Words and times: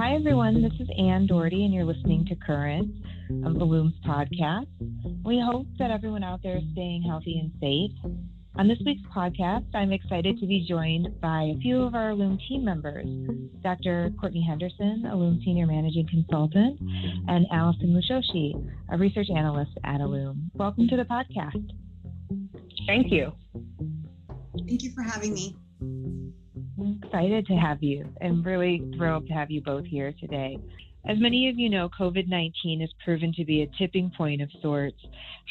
Hi, 0.00 0.14
everyone. 0.14 0.62
This 0.62 0.72
is 0.80 0.88
Anne 0.98 1.26
Dougherty, 1.26 1.66
and 1.66 1.74
you're 1.74 1.84
listening 1.84 2.24
to 2.24 2.34
Current, 2.34 2.90
um, 3.44 3.60
Illume's 3.60 3.92
podcast. 4.02 4.64
We 5.26 5.38
hope 5.38 5.66
that 5.78 5.90
everyone 5.90 6.24
out 6.24 6.42
there 6.42 6.56
is 6.56 6.62
staying 6.72 7.02
healthy 7.02 7.38
and 7.38 7.52
safe. 7.60 7.90
On 8.56 8.66
this 8.66 8.78
week's 8.86 9.06
podcast, 9.14 9.66
I'm 9.74 9.92
excited 9.92 10.40
to 10.40 10.46
be 10.46 10.66
joined 10.66 11.20
by 11.20 11.52
a 11.54 11.58
few 11.58 11.82
of 11.82 11.94
our 11.94 12.12
Illume 12.12 12.38
team 12.48 12.64
members 12.64 13.06
Dr. 13.62 14.10
Courtney 14.18 14.40
Henderson, 14.40 15.04
Illume 15.04 15.38
Senior 15.44 15.66
Managing 15.66 16.08
Consultant, 16.08 16.80
and 17.28 17.44
Allison 17.52 17.92
Mushoshi, 17.92 18.54
a 18.90 18.96
research 18.96 19.28
analyst 19.28 19.72
at 19.84 20.00
Illume. 20.00 20.50
Welcome 20.54 20.88
to 20.88 20.96
the 20.96 21.04
podcast. 21.04 21.70
Thank 22.86 23.12
you. 23.12 23.32
Thank 24.66 24.82
you 24.82 24.92
for 24.92 25.02
having 25.02 25.34
me. 25.34 25.56
Excited 27.12 27.44
to 27.46 27.54
have 27.54 27.82
you 27.82 28.08
and 28.20 28.46
really 28.46 28.88
thrilled 28.96 29.26
to 29.26 29.32
have 29.32 29.50
you 29.50 29.60
both 29.60 29.84
here 29.84 30.14
today. 30.20 30.56
As 31.08 31.18
many 31.18 31.48
of 31.48 31.58
you 31.58 31.68
know, 31.68 31.88
COVID 31.98 32.28
19 32.28 32.82
has 32.82 32.90
proven 33.04 33.32
to 33.32 33.44
be 33.44 33.62
a 33.62 33.70
tipping 33.76 34.12
point 34.16 34.40
of 34.40 34.48
sorts, 34.62 34.96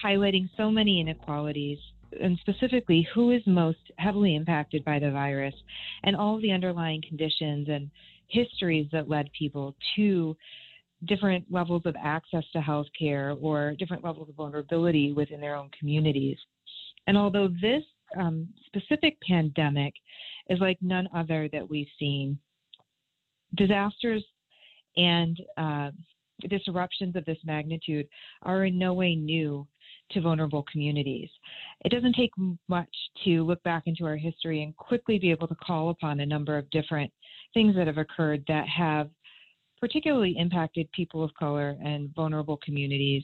highlighting 0.02 0.49
so 0.55 0.71
many 0.71 1.02
inequalities, 1.02 1.77
and 2.21 2.39
specifically 2.39 3.05
who 3.13 3.31
is 3.31 3.41
most 3.45 3.91
heavily 3.97 4.38
impacted 4.38 4.85
by 4.85 4.99
the 4.99 5.11
virus 5.11 5.53
and 6.03 6.16
all 6.16 6.39
the 6.39 6.53
underlying 6.53 7.03
conditions 7.05 7.67
and 7.67 7.91
histories 8.30 8.88
that 8.94 9.09
led 9.09 9.30
people 9.38 9.75
to 9.97 10.38
different 11.07 11.44
levels 11.52 11.81
of 11.83 11.95
access 12.02 12.45
to 12.53 12.59
healthcare 12.59 13.38
or 13.41 13.75
different 13.77 14.05
levels 14.05 14.30
of 14.30 14.35
vulnerability 14.35 15.11
within 15.11 15.41
their 15.41 15.57
own 15.57 15.69
communities. 15.77 16.38
And 17.05 17.17
although 17.17 17.49
this 17.61 17.83
um, 18.17 18.47
specific 18.67 19.17
pandemic 19.27 19.94
is 20.49 20.59
like 20.59 20.77
none 20.81 21.08
other 21.16 21.49
that 21.53 21.70
we've 21.70 21.88
seen. 21.98 22.38
Disasters 23.55 24.23
and 24.97 25.39
uh, 25.58 25.91
disruptions 26.50 27.16
of 27.16 27.25
this 27.25 27.38
magnitude 27.45 28.08
are 28.44 28.66
in 28.66 28.78
no 28.78 28.94
way 28.94 29.16
new 29.16 29.67
to 30.11 30.22
vulnerable 30.22 30.66
communities. 30.72 31.30
It 31.86 31.89
doesn't 31.89 32.16
take 32.16 32.31
much 32.67 32.89
to 33.25 33.44
look 33.44 33.61
back 33.64 33.83
into 33.86 34.06
our 34.06 34.17
history 34.17 34.64
and 34.64 34.75
quickly 34.75 35.19
be 35.19 35.31
able 35.31 35.47
to 35.47 35.56
call 35.56 35.89
upon 35.89 36.19
a 36.19 36.25
number 36.25 36.58
of 36.58 36.69
different 36.72 37.11
things 37.53 37.75
that 37.75 37.88
have 37.88 37.97
occurred 37.97 38.44
that 38.47 38.67
have 38.67 39.09
particularly 39.80 40.35
impacted 40.38 40.91
people 40.91 41.23
of 41.23 41.33
color 41.33 41.75
and 41.83 42.13
vulnerable 42.16 42.58
communities 42.58 43.23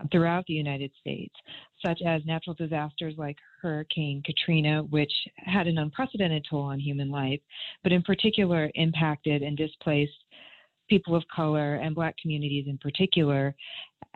uh, 0.00 0.04
throughout 0.10 0.44
the 0.46 0.54
United 0.54 0.90
States, 1.00 1.34
such 1.84 2.00
as 2.06 2.24
natural 2.24 2.54
disasters 2.54 3.14
like 3.16 3.36
Hurricane 3.60 4.22
Katrina, 4.24 4.82
which 4.84 5.12
had 5.36 5.66
an 5.66 5.78
unprecedented 5.78 6.44
toll 6.48 6.62
on 6.62 6.80
human 6.80 7.10
life, 7.10 7.40
but 7.82 7.92
in 7.92 8.02
particular 8.02 8.70
impacted 8.74 9.42
and 9.42 9.56
displaced 9.56 10.24
people 10.88 11.14
of 11.14 11.22
color 11.34 11.76
and 11.76 11.94
black 11.94 12.16
communities 12.20 12.66
in 12.68 12.78
particular 12.78 13.54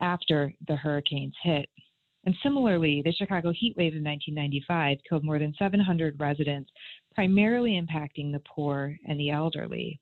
after 0.01 0.53
the 0.69 0.77
hurricanes 0.77 1.35
hit. 1.43 1.69
And 2.25 2.35
similarly, 2.43 3.03
the 3.05 3.13
Chicago 3.13 3.53
heat 3.53 3.77
wave 3.77 3.95
of 3.95 4.03
1995 4.03 4.99
killed 5.09 5.25
more 5.25 5.39
than 5.39 5.55
700 5.59 6.19
residents, 6.19 6.71
primarily 7.15 7.81
impacting 7.81 8.33
the 8.33 8.43
poor 8.47 8.99
and 9.07 9.19
the 9.19 9.31
elderly. 9.31 10.01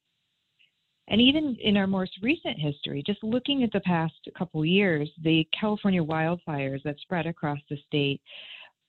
And 1.08 1.20
even 1.20 1.56
in 1.60 1.76
our 1.76 1.86
most 1.86 2.12
recent 2.22 2.58
history, 2.58 3.02
just 3.06 3.22
looking 3.22 3.62
at 3.62 3.72
the 3.72 3.80
past 3.80 4.14
couple 4.36 4.64
years, 4.64 5.10
the 5.22 5.46
California 5.58 6.02
wildfires 6.02 6.82
that 6.84 6.98
spread 7.00 7.26
across 7.26 7.58
the 7.68 7.76
state 7.86 8.20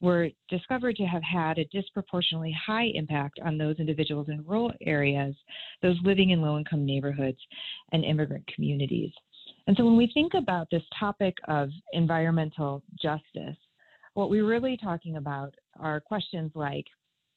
were 0.01 0.29
discovered 0.49 0.95
to 0.97 1.05
have 1.05 1.23
had 1.23 1.57
a 1.57 1.65
disproportionately 1.65 2.55
high 2.65 2.91
impact 2.93 3.39
on 3.43 3.57
those 3.57 3.77
individuals 3.79 4.27
in 4.29 4.45
rural 4.45 4.71
areas, 4.81 5.35
those 5.81 5.97
living 6.03 6.31
in 6.31 6.41
low 6.41 6.57
income 6.57 6.85
neighborhoods, 6.85 7.39
and 7.91 8.03
immigrant 8.03 8.45
communities. 8.53 9.11
And 9.67 9.75
so 9.75 9.83
when 9.85 9.97
we 9.97 10.11
think 10.13 10.33
about 10.33 10.67
this 10.69 10.83
topic 10.97 11.35
of 11.47 11.69
environmental 11.93 12.83
justice, 13.01 13.57
what 14.13 14.29
we're 14.29 14.47
really 14.47 14.77
talking 14.77 15.17
about 15.17 15.53
are 15.79 15.99
questions 15.99 16.51
like 16.55 16.85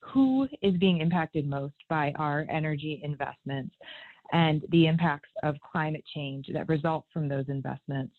who 0.00 0.46
is 0.62 0.76
being 0.76 1.00
impacted 1.00 1.46
most 1.48 1.74
by 1.88 2.12
our 2.16 2.46
energy 2.50 3.00
investments? 3.02 3.74
And 4.32 4.64
the 4.70 4.86
impacts 4.86 5.30
of 5.42 5.56
climate 5.60 6.04
change 6.14 6.46
that 6.52 6.68
result 6.68 7.04
from 7.12 7.28
those 7.28 7.46
investments, 7.48 8.14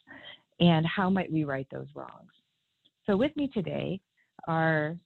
and 0.60 0.86
how 0.86 1.10
might 1.10 1.32
we 1.32 1.44
right 1.44 1.68
those 1.72 1.88
wrongs. 1.96 2.32
So, 3.06 3.18
with 3.18 3.36
me 3.36 3.50
today 3.54 4.00
are 4.48 4.98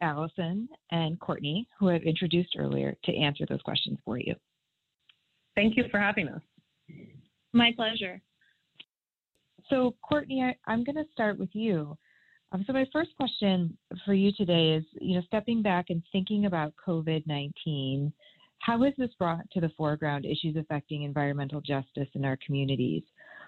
Allison 0.00 0.68
and 0.90 1.18
Courtney, 1.20 1.66
who 1.78 1.88
I've 1.88 2.02
introduced 2.02 2.54
earlier 2.58 2.94
to 3.04 3.16
answer 3.16 3.44
those 3.48 3.62
questions 3.62 3.98
for 4.04 4.18
you. 4.18 4.34
Thank 5.54 5.76
you 5.76 5.84
for 5.90 5.98
having 5.98 6.28
us. 6.28 6.42
My 7.52 7.72
pleasure. 7.74 8.20
So, 9.70 9.94
Courtney, 10.02 10.42
I, 10.42 10.72
am 10.72 10.84
going 10.84 10.96
to 10.96 11.04
start 11.12 11.38
with 11.38 11.50
you. 11.52 11.96
Um, 12.52 12.64
so, 12.66 12.72
my 12.72 12.86
first 12.92 13.10
question 13.16 13.76
for 14.04 14.14
you 14.14 14.32
today 14.32 14.72
is, 14.72 14.84
you 15.00 15.16
know, 15.16 15.22
stepping 15.26 15.62
back 15.62 15.86
and 15.90 16.02
thinking 16.12 16.46
about 16.46 16.74
COVID 16.86 17.26
19 17.26 18.12
how 18.68 18.84
has 18.84 18.92
this 18.98 19.08
brought 19.18 19.50
to 19.50 19.62
the 19.62 19.70
foreground 19.78 20.26
issues 20.26 20.54
affecting 20.54 21.02
environmental 21.02 21.62
justice 21.62 22.08
in 22.12 22.22
our 22.26 22.36
communities? 22.44 23.02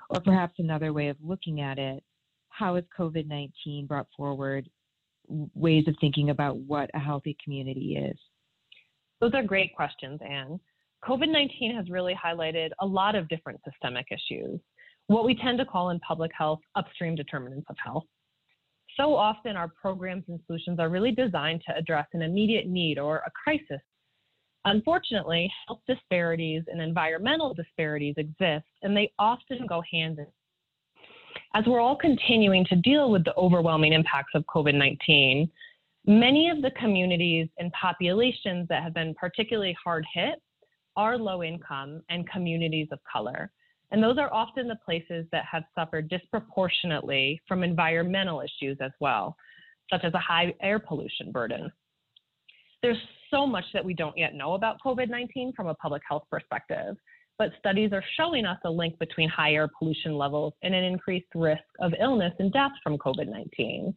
Or 0.08 0.18
perhaps 0.18 0.54
another 0.58 0.94
way 0.94 1.08
of 1.08 1.18
looking 1.22 1.60
at 1.60 1.78
it, 1.78 2.02
how 2.48 2.76
has 2.76 2.84
COVID 2.98 3.28
19 3.28 3.84
brought 3.86 4.06
forward 4.16 4.70
ways 5.28 5.84
of 5.86 5.94
thinking 6.00 6.30
about 6.30 6.56
what 6.56 6.88
a 6.94 6.98
healthy 6.98 7.36
community 7.44 7.98
is? 7.98 8.18
Those 9.20 9.32
are 9.34 9.42
great 9.42 9.76
questions, 9.76 10.20
Anne. 10.26 10.58
COVID 11.04 11.30
19 11.30 11.76
has 11.76 11.90
really 11.90 12.14
highlighted 12.14 12.70
a 12.80 12.86
lot 12.86 13.14
of 13.14 13.28
different 13.28 13.60
systemic 13.70 14.06
issues, 14.10 14.58
what 15.08 15.26
we 15.26 15.34
tend 15.34 15.58
to 15.58 15.66
call 15.66 15.90
in 15.90 16.00
public 16.00 16.30
health 16.36 16.60
upstream 16.76 17.14
determinants 17.14 17.66
of 17.68 17.76
health. 17.84 18.04
So 18.96 19.14
often, 19.14 19.54
our 19.54 19.68
programs 19.68 20.24
and 20.28 20.40
solutions 20.46 20.80
are 20.80 20.88
really 20.88 21.12
designed 21.12 21.60
to 21.68 21.76
address 21.76 22.06
an 22.14 22.22
immediate 22.22 22.66
need 22.66 22.98
or 22.98 23.18
a 23.18 23.30
crisis 23.32 23.82
Unfortunately, 24.66 25.50
health 25.66 25.80
disparities 25.88 26.62
and 26.70 26.80
environmental 26.80 27.54
disparities 27.54 28.14
exist, 28.18 28.66
and 28.82 28.96
they 28.96 29.10
often 29.18 29.66
go 29.66 29.82
hand 29.90 30.18
in 30.18 30.24
hand. 30.24 30.34
as 31.54 31.64
we're 31.66 31.80
all 31.80 31.96
continuing 31.96 32.64
to 32.66 32.76
deal 32.76 33.10
with 33.10 33.24
the 33.24 33.34
overwhelming 33.36 33.92
impacts 33.92 34.34
of 34.34 34.44
COVID 34.46 34.74
19, 34.74 35.50
many 36.06 36.50
of 36.50 36.60
the 36.62 36.70
communities 36.72 37.48
and 37.58 37.72
populations 37.72 38.68
that 38.68 38.82
have 38.82 38.94
been 38.94 39.14
particularly 39.14 39.76
hard 39.82 40.04
hit 40.12 40.42
are 40.96 41.16
low 41.16 41.42
income 41.42 42.02
and 42.10 42.28
communities 42.28 42.88
of 42.92 42.98
color. 43.10 43.50
And 43.92 44.02
those 44.02 44.18
are 44.18 44.32
often 44.32 44.68
the 44.68 44.78
places 44.84 45.26
that 45.32 45.44
have 45.50 45.64
suffered 45.74 46.08
disproportionately 46.08 47.40
from 47.48 47.64
environmental 47.64 48.40
issues 48.40 48.76
as 48.80 48.92
well, 49.00 49.36
such 49.90 50.04
as 50.04 50.14
a 50.14 50.18
high 50.18 50.54
air 50.62 50.78
pollution 50.78 51.32
burden. 51.32 51.72
There's 52.82 52.98
so 53.30 53.46
much 53.46 53.64
that 53.72 53.84
we 53.84 53.94
don't 53.94 54.16
yet 54.16 54.34
know 54.34 54.54
about 54.54 54.76
COVID 54.84 55.08
19 55.08 55.52
from 55.54 55.68
a 55.68 55.74
public 55.74 56.02
health 56.08 56.24
perspective, 56.30 56.96
but 57.38 57.50
studies 57.58 57.92
are 57.92 58.04
showing 58.16 58.44
us 58.44 58.58
a 58.64 58.70
link 58.70 58.98
between 58.98 59.28
higher 59.28 59.68
pollution 59.78 60.16
levels 60.16 60.52
and 60.62 60.74
an 60.74 60.84
increased 60.84 61.28
risk 61.34 61.62
of 61.80 61.92
illness 62.00 62.32
and 62.38 62.52
death 62.52 62.72
from 62.82 62.98
COVID 62.98 63.28
19. 63.28 63.94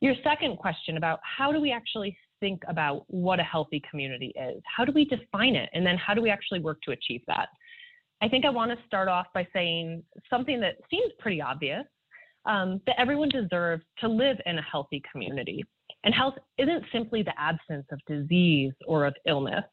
Your 0.00 0.14
second 0.24 0.56
question 0.56 0.96
about 0.96 1.20
how 1.22 1.52
do 1.52 1.60
we 1.60 1.72
actually 1.72 2.16
think 2.40 2.62
about 2.68 3.04
what 3.08 3.38
a 3.38 3.42
healthy 3.42 3.82
community 3.90 4.32
is? 4.34 4.62
How 4.64 4.84
do 4.84 4.92
we 4.92 5.04
define 5.04 5.56
it? 5.56 5.68
And 5.74 5.84
then 5.84 5.96
how 5.98 6.14
do 6.14 6.22
we 6.22 6.30
actually 6.30 6.60
work 6.60 6.80
to 6.82 6.92
achieve 6.92 7.20
that? 7.26 7.48
I 8.22 8.28
think 8.28 8.44
I 8.44 8.50
want 8.50 8.70
to 8.70 8.86
start 8.86 9.08
off 9.08 9.26
by 9.34 9.46
saying 9.52 10.02
something 10.28 10.60
that 10.60 10.76
seems 10.90 11.12
pretty 11.18 11.40
obvious 11.40 11.84
um, 12.46 12.80
that 12.86 12.96
everyone 12.98 13.28
deserves 13.28 13.82
to 13.98 14.08
live 14.08 14.36
in 14.46 14.58
a 14.58 14.62
healthy 14.62 15.02
community. 15.10 15.64
And 16.04 16.14
health 16.14 16.34
isn't 16.58 16.84
simply 16.92 17.22
the 17.22 17.38
absence 17.38 17.86
of 17.92 18.00
disease 18.06 18.72
or 18.86 19.06
of 19.06 19.14
illness. 19.26 19.64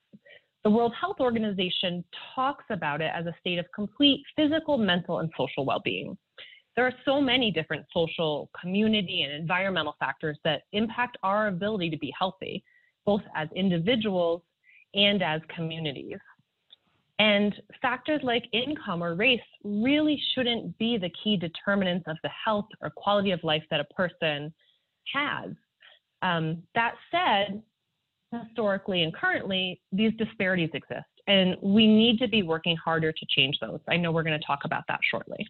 The 0.64 0.72
World 0.72 0.94
Health 1.00 1.18
Organization 1.20 2.04
talks 2.36 2.66
about 2.70 3.02
it 3.02 3.12
as 3.14 3.26
a 3.26 3.36
state 3.40 3.58
of 3.58 3.66
complete 3.74 4.24
physical, 4.36 4.78
mental, 4.78 5.20
and 5.20 5.32
social 5.38 5.66
well 5.66 5.82
being. 5.84 6.18
There 6.76 6.86
are 6.86 6.94
so 7.06 7.20
many 7.22 7.52
different 7.52 7.86
social, 7.92 8.50
community, 8.60 9.24
and 9.24 9.34
environmental 9.34 9.96
factors 10.00 10.38
that 10.44 10.64
impact 10.74 11.18
our 11.24 11.48
ability 11.48 11.90
to 11.90 11.98
be 11.98 12.14
healthy, 12.18 12.64
both 13.06 13.22
as 13.36 13.48
individuals 13.56 14.42
and 14.94 15.24
as 15.24 15.42
communities. 15.56 16.20
And 17.20 17.56
factors 17.82 18.22
like 18.22 18.44
income 18.54 19.04
or 19.04 19.16
race 19.16 19.42
really 19.64 20.22
shouldn't 20.36 20.78
be 20.78 20.98
the 20.98 21.12
key 21.24 21.36
determinants 21.36 22.06
of 22.08 22.18
the 22.22 22.30
health 22.30 22.68
or 22.82 22.92
quality 22.92 23.32
of 23.32 23.44
life 23.44 23.64
that 23.72 23.80
a 23.80 23.86
person 23.86 24.54
has. 25.14 25.52
Um, 26.22 26.64
that 26.76 26.96
said, 27.12 27.62
historically 28.32 29.04
and 29.04 29.14
currently, 29.14 29.80
these 29.92 30.14
disparities 30.18 30.70
exist, 30.74 31.06
and 31.28 31.56
we 31.62 31.88
need 31.88 32.20
to 32.20 32.28
be 32.28 32.44
working 32.44 32.76
harder 32.76 33.12
to 33.12 33.26
change 33.30 33.58
those. 33.62 33.80
I 33.88 33.98
know 33.98 34.12
we're 34.12 34.24
going 34.24 34.40
to 34.40 34.46
talk 34.46 34.60
about 34.66 34.84
that 34.88 35.00
shortly. 35.10 35.48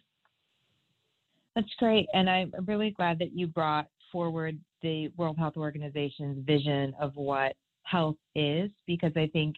That's 1.56 1.74
great, 1.78 2.06
and 2.12 2.28
I'm 2.30 2.52
really 2.66 2.90
glad 2.90 3.18
that 3.18 3.32
you 3.32 3.46
brought 3.46 3.88
forward 4.12 4.58
the 4.82 5.08
World 5.16 5.36
Health 5.36 5.56
Organization's 5.56 6.44
vision 6.46 6.94
of 7.00 7.12
what 7.16 7.54
health 7.82 8.16
is, 8.34 8.70
because 8.86 9.12
I 9.16 9.28
think 9.32 9.56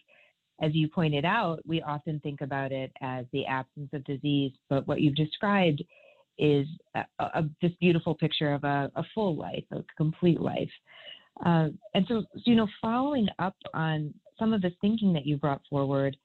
as 0.61 0.73
you 0.73 0.87
pointed 0.87 1.25
out, 1.25 1.59
we 1.65 1.81
often 1.81 2.19
think 2.19 2.41
about 2.41 2.71
it 2.71 2.91
as 3.01 3.25
the 3.33 3.45
absence 3.45 3.89
of 3.93 4.03
disease, 4.05 4.51
but 4.69 4.87
what 4.87 5.01
you've 5.01 5.15
described 5.15 5.83
is 6.37 6.67
a, 6.95 7.05
a, 7.19 7.43
this 7.61 7.71
beautiful 7.79 8.15
picture 8.15 8.53
of 8.53 8.63
a, 8.63 8.91
a, 8.95 9.03
full 9.13 9.35
life, 9.35 9.63
a 9.71 9.83
complete 9.97 10.39
life. 10.39 10.69
Uh, 11.45 11.69
and 11.93 12.05
so, 12.07 12.23
you 12.45 12.55
know, 12.55 12.67
following 12.81 13.27
up 13.39 13.55
on 13.73 14.13
some 14.37 14.53
of 14.53 14.61
the 14.61 14.71
thinking 14.81 15.13
that 15.13 15.25
you 15.25 15.37
brought 15.37 15.61
forward, 15.69 16.17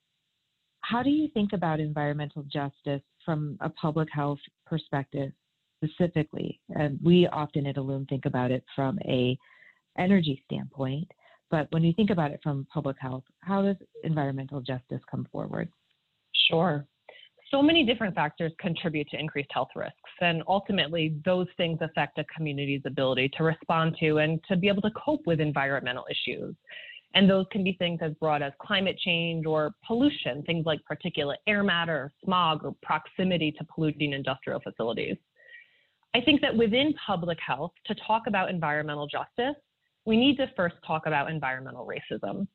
how 0.80 1.02
do 1.02 1.10
you 1.10 1.28
think 1.34 1.52
about 1.52 1.80
environmental 1.80 2.44
justice 2.44 3.02
from 3.24 3.56
a 3.60 3.68
public 3.68 4.08
health 4.12 4.38
perspective 4.66 5.32
specifically? 5.82 6.60
And 6.70 6.98
we 7.02 7.26
often 7.26 7.66
at 7.66 7.76
Illume 7.76 8.06
think 8.06 8.24
about 8.24 8.50
it 8.50 8.64
from 8.74 8.98
a 9.04 9.36
energy 9.98 10.42
standpoint, 10.46 11.10
but 11.50 11.66
when 11.70 11.82
you 11.82 11.92
think 11.92 12.10
about 12.10 12.30
it 12.30 12.40
from 12.42 12.66
public 12.72 12.96
health, 13.00 13.24
how 13.40 13.62
does 13.62 13.76
environmental 14.04 14.60
justice 14.60 15.00
come 15.10 15.26
forward? 15.32 15.68
Sure. 16.50 16.86
So 17.50 17.62
many 17.62 17.84
different 17.84 18.14
factors 18.14 18.52
contribute 18.58 19.08
to 19.10 19.20
increased 19.20 19.50
health 19.52 19.68
risks, 19.76 19.94
and 20.20 20.42
ultimately, 20.48 21.14
those 21.24 21.46
things 21.56 21.78
affect 21.80 22.18
a 22.18 22.24
community's 22.24 22.82
ability 22.84 23.30
to 23.36 23.44
respond 23.44 23.96
to 24.00 24.18
and 24.18 24.40
to 24.48 24.56
be 24.56 24.66
able 24.68 24.82
to 24.82 24.90
cope 24.90 25.26
with 25.26 25.40
environmental 25.40 26.04
issues. 26.10 26.56
And 27.14 27.30
those 27.30 27.46
can 27.52 27.62
be 27.62 27.74
things 27.74 28.00
as 28.02 28.12
broad 28.14 28.42
as 28.42 28.52
climate 28.60 28.98
change 28.98 29.46
or 29.46 29.72
pollution, 29.86 30.42
things 30.42 30.66
like 30.66 30.80
particulate 30.90 31.36
air 31.46 31.62
matter, 31.62 32.12
smog, 32.24 32.64
or 32.64 32.74
proximity 32.82 33.52
to 33.52 33.64
polluting 33.72 34.12
industrial 34.12 34.60
facilities. 34.60 35.16
I 36.14 36.20
think 36.20 36.40
that 36.40 36.54
within 36.54 36.94
public 37.06 37.38
health, 37.46 37.72
to 37.86 37.94
talk 38.06 38.24
about 38.26 38.50
environmental 38.50 39.06
justice, 39.06 39.54
we 40.04 40.16
need 40.16 40.36
to 40.36 40.50
first 40.56 40.76
talk 40.86 41.06
about 41.06 41.30
environmental 41.30 41.86
racism. 41.86 42.48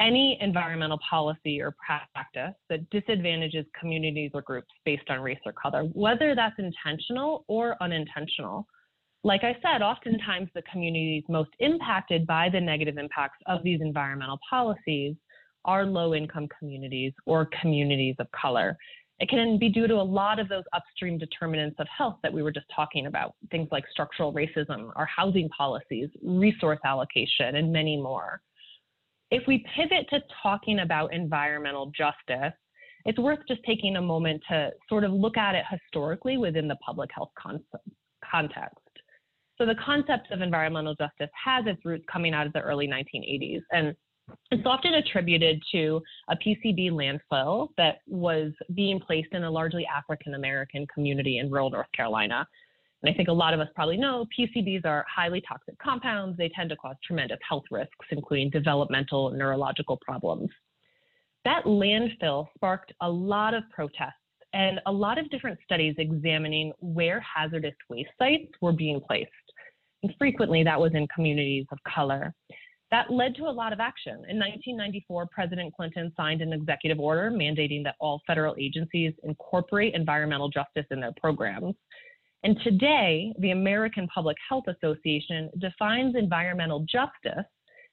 Any 0.00 0.38
environmental 0.40 0.98
policy 1.08 1.60
or 1.60 1.74
practice 1.84 2.54
that 2.70 2.88
disadvantages 2.88 3.66
communities 3.78 4.30
or 4.32 4.40
groups 4.40 4.70
based 4.86 5.10
on 5.10 5.20
race 5.20 5.38
or 5.44 5.52
color, 5.52 5.82
whether 5.92 6.34
that's 6.34 6.58
intentional 6.58 7.44
or 7.48 7.76
unintentional. 7.82 8.66
Like 9.24 9.44
I 9.44 9.54
said, 9.60 9.82
oftentimes 9.82 10.48
the 10.54 10.62
communities 10.62 11.24
most 11.28 11.50
impacted 11.58 12.26
by 12.26 12.48
the 12.48 12.60
negative 12.60 12.96
impacts 12.96 13.36
of 13.46 13.62
these 13.62 13.82
environmental 13.82 14.38
policies 14.48 15.16
are 15.66 15.84
low 15.84 16.14
income 16.14 16.48
communities 16.58 17.12
or 17.26 17.50
communities 17.60 18.16
of 18.18 18.26
color. 18.30 18.78
It 19.18 19.28
can 19.28 19.58
be 19.58 19.68
due 19.68 19.86
to 19.86 19.96
a 19.96 20.02
lot 20.02 20.38
of 20.38 20.48
those 20.48 20.64
upstream 20.72 21.18
determinants 21.18 21.76
of 21.78 21.86
health 21.94 22.16
that 22.22 22.32
we 22.32 22.42
were 22.42 22.52
just 22.52 22.64
talking 22.74 23.04
about, 23.04 23.34
things 23.50 23.68
like 23.70 23.84
structural 23.92 24.32
racism, 24.32 24.90
our 24.96 25.04
housing 25.04 25.50
policies, 25.50 26.08
resource 26.22 26.78
allocation, 26.86 27.56
and 27.56 27.70
many 27.70 27.98
more. 27.98 28.40
If 29.30 29.46
we 29.46 29.64
pivot 29.76 30.08
to 30.10 30.20
talking 30.42 30.80
about 30.80 31.12
environmental 31.12 31.92
justice, 31.96 32.52
it's 33.04 33.18
worth 33.18 33.38
just 33.48 33.60
taking 33.64 33.96
a 33.96 34.02
moment 34.02 34.42
to 34.50 34.70
sort 34.88 35.04
of 35.04 35.12
look 35.12 35.36
at 35.36 35.54
it 35.54 35.64
historically 35.70 36.36
within 36.36 36.68
the 36.68 36.76
public 36.84 37.10
health 37.14 37.30
context. 37.38 38.76
So 39.56 39.66
the 39.66 39.76
concept 39.84 40.30
of 40.32 40.40
environmental 40.40 40.94
justice 40.94 41.30
has 41.44 41.64
its 41.66 41.84
roots 41.84 42.04
coming 42.10 42.34
out 42.34 42.46
of 42.46 42.52
the 42.52 42.60
early 42.60 42.88
1980s. 42.88 43.60
And 43.72 43.94
it's 44.50 44.66
often 44.66 44.94
attributed 44.94 45.62
to 45.72 46.00
a 46.28 46.36
PCB 46.36 46.90
landfill 46.90 47.68
that 47.76 47.98
was 48.06 48.52
being 48.74 49.00
placed 49.00 49.32
in 49.32 49.44
a 49.44 49.50
largely 49.50 49.86
African 49.86 50.34
American 50.34 50.86
community 50.92 51.38
in 51.38 51.50
rural 51.50 51.70
North 51.70 51.90
Carolina. 51.94 52.46
And 53.02 53.12
I 53.12 53.16
think 53.16 53.28
a 53.28 53.32
lot 53.32 53.54
of 53.54 53.60
us 53.60 53.68
probably 53.74 53.96
know 53.96 54.26
PCBs 54.38 54.84
are 54.84 55.04
highly 55.08 55.40
toxic 55.40 55.78
compounds. 55.78 56.36
They 56.36 56.50
tend 56.50 56.70
to 56.70 56.76
cause 56.76 56.96
tremendous 57.04 57.38
health 57.48 57.64
risks, 57.70 58.06
including 58.10 58.50
developmental 58.50 59.30
neurological 59.30 59.98
problems. 60.04 60.50
That 61.44 61.64
landfill 61.64 62.48
sparked 62.54 62.92
a 63.00 63.08
lot 63.08 63.54
of 63.54 63.62
protests 63.70 64.14
and 64.52 64.80
a 64.86 64.92
lot 64.92 65.18
of 65.18 65.30
different 65.30 65.58
studies 65.64 65.94
examining 65.98 66.72
where 66.80 67.20
hazardous 67.20 67.74
waste 67.88 68.10
sites 68.18 68.52
were 68.60 68.72
being 68.72 69.00
placed. 69.00 69.30
And 70.02 70.12
frequently 70.18 70.62
that 70.64 70.78
was 70.78 70.92
in 70.94 71.06
communities 71.08 71.66
of 71.72 71.78
color. 71.92 72.34
That 72.90 73.10
led 73.10 73.36
to 73.36 73.44
a 73.44 73.50
lot 73.50 73.72
of 73.72 73.78
action. 73.78 74.14
In 74.28 74.38
1994, 74.38 75.28
President 75.30 75.72
Clinton 75.74 76.12
signed 76.16 76.42
an 76.42 76.52
executive 76.52 76.98
order 76.98 77.30
mandating 77.30 77.84
that 77.84 77.94
all 78.00 78.20
federal 78.26 78.56
agencies 78.58 79.12
incorporate 79.22 79.94
environmental 79.94 80.48
justice 80.48 80.86
in 80.90 81.00
their 81.00 81.12
programs. 81.20 81.74
And 82.42 82.58
today, 82.64 83.34
the 83.38 83.50
American 83.50 84.08
Public 84.08 84.36
Health 84.48 84.64
Association 84.66 85.50
defines 85.58 86.14
environmental 86.16 86.86
justice 86.90 87.44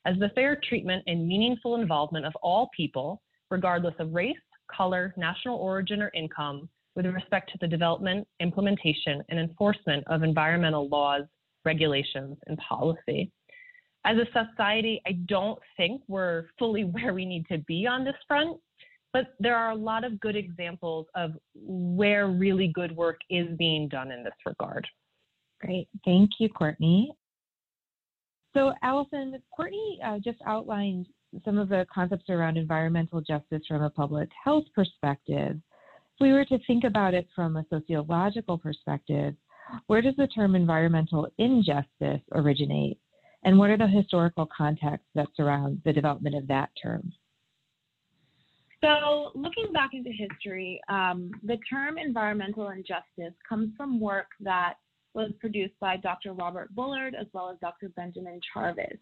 as 0.05 0.17
the 0.19 0.29
fair 0.35 0.59
treatment 0.67 1.03
and 1.07 1.27
meaningful 1.27 1.75
involvement 1.75 2.25
of 2.25 2.33
all 2.41 2.69
people, 2.75 3.21
regardless 3.51 3.95
of 3.99 4.13
race, 4.13 4.37
color, 4.73 5.13
national 5.17 5.57
origin, 5.57 6.01
or 6.01 6.11
income, 6.13 6.69
with 6.95 7.05
respect 7.05 7.51
to 7.51 7.57
the 7.59 7.67
development, 7.67 8.25
implementation, 8.39 9.21
and 9.29 9.39
enforcement 9.39 10.03
of 10.07 10.23
environmental 10.23 10.87
laws, 10.87 11.23
regulations, 11.65 12.37
and 12.47 12.57
policy. 12.57 13.29
As 14.05 14.15
a 14.17 14.25
society, 14.27 15.01
I 15.05 15.11
don't 15.25 15.59
think 15.75 16.01
we're 16.07 16.45
fully 16.57 16.83
where 16.85 17.13
we 17.13 17.25
need 17.25 17.45
to 17.51 17.57
be 17.59 17.85
on 17.85 18.05
this 18.05 18.15
front, 18.27 18.57
but 19.17 19.33
there 19.39 19.55
are 19.55 19.71
a 19.71 19.75
lot 19.75 20.03
of 20.03 20.19
good 20.19 20.35
examples 20.35 21.07
of 21.15 21.31
where 21.55 22.27
really 22.27 22.67
good 22.67 22.95
work 22.95 23.19
is 23.31 23.47
being 23.57 23.87
done 23.87 24.11
in 24.11 24.23
this 24.23 24.33
regard. 24.45 24.85
Great. 25.59 25.87
Thank 26.05 26.29
you, 26.39 26.49
Courtney. 26.49 27.11
So, 28.55 28.73
Allison, 28.83 29.41
Courtney 29.55 29.99
uh, 30.05 30.19
just 30.23 30.37
outlined 30.45 31.07
some 31.43 31.57
of 31.57 31.67
the 31.67 31.87
concepts 31.91 32.29
around 32.29 32.57
environmental 32.57 33.19
justice 33.21 33.63
from 33.67 33.81
a 33.81 33.89
public 33.89 34.29
health 34.43 34.65
perspective. 34.75 35.57
If 35.57 36.21
we 36.21 36.31
were 36.31 36.45
to 36.45 36.59
think 36.67 36.83
about 36.83 37.15
it 37.15 37.27
from 37.35 37.57
a 37.57 37.65
sociological 37.71 38.59
perspective, 38.59 39.33
where 39.87 40.03
does 40.03 40.15
the 40.17 40.27
term 40.27 40.53
environmental 40.53 41.27
injustice 41.39 42.21
originate? 42.33 42.99
And 43.43 43.57
what 43.57 43.71
are 43.71 43.77
the 43.77 43.87
historical 43.87 44.47
contexts 44.55 45.09
that 45.15 45.27
surround 45.35 45.81
the 45.85 45.93
development 45.93 46.35
of 46.35 46.47
that 46.49 46.69
term? 46.81 47.11
So, 48.83 49.31
looking 49.33 49.73
back 49.73 49.91
into 49.93 50.11
history, 50.11 50.79
um, 50.87 51.31
the 51.43 51.57
term 51.69 51.97
environmental 51.97 52.69
injustice 52.69 53.33
comes 53.47 53.71
from 53.75 53.99
work 53.99 54.27
that 54.41 54.75
was 55.15 55.31
produced 55.39 55.73
by 55.79 55.97
Dr. 55.97 56.33
Robert 56.33 56.73
Bullard 56.75 57.15
as 57.19 57.25
well 57.33 57.49
as 57.49 57.57
Dr. 57.59 57.89
Benjamin 57.89 58.39
Chavis. 58.55 58.99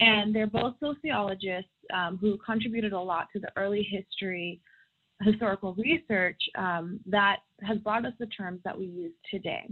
And 0.00 0.34
they're 0.34 0.46
both 0.46 0.74
sociologists 0.80 1.70
um, 1.92 2.16
who 2.18 2.38
contributed 2.44 2.92
a 2.92 3.00
lot 3.00 3.26
to 3.34 3.40
the 3.40 3.50
early 3.56 3.82
history, 3.82 4.60
historical 5.20 5.74
research 5.74 6.40
um, 6.56 7.00
that 7.06 7.38
has 7.62 7.78
brought 7.78 8.06
us 8.06 8.12
the 8.18 8.26
terms 8.26 8.60
that 8.64 8.78
we 8.78 8.86
use 8.86 9.12
today. 9.30 9.68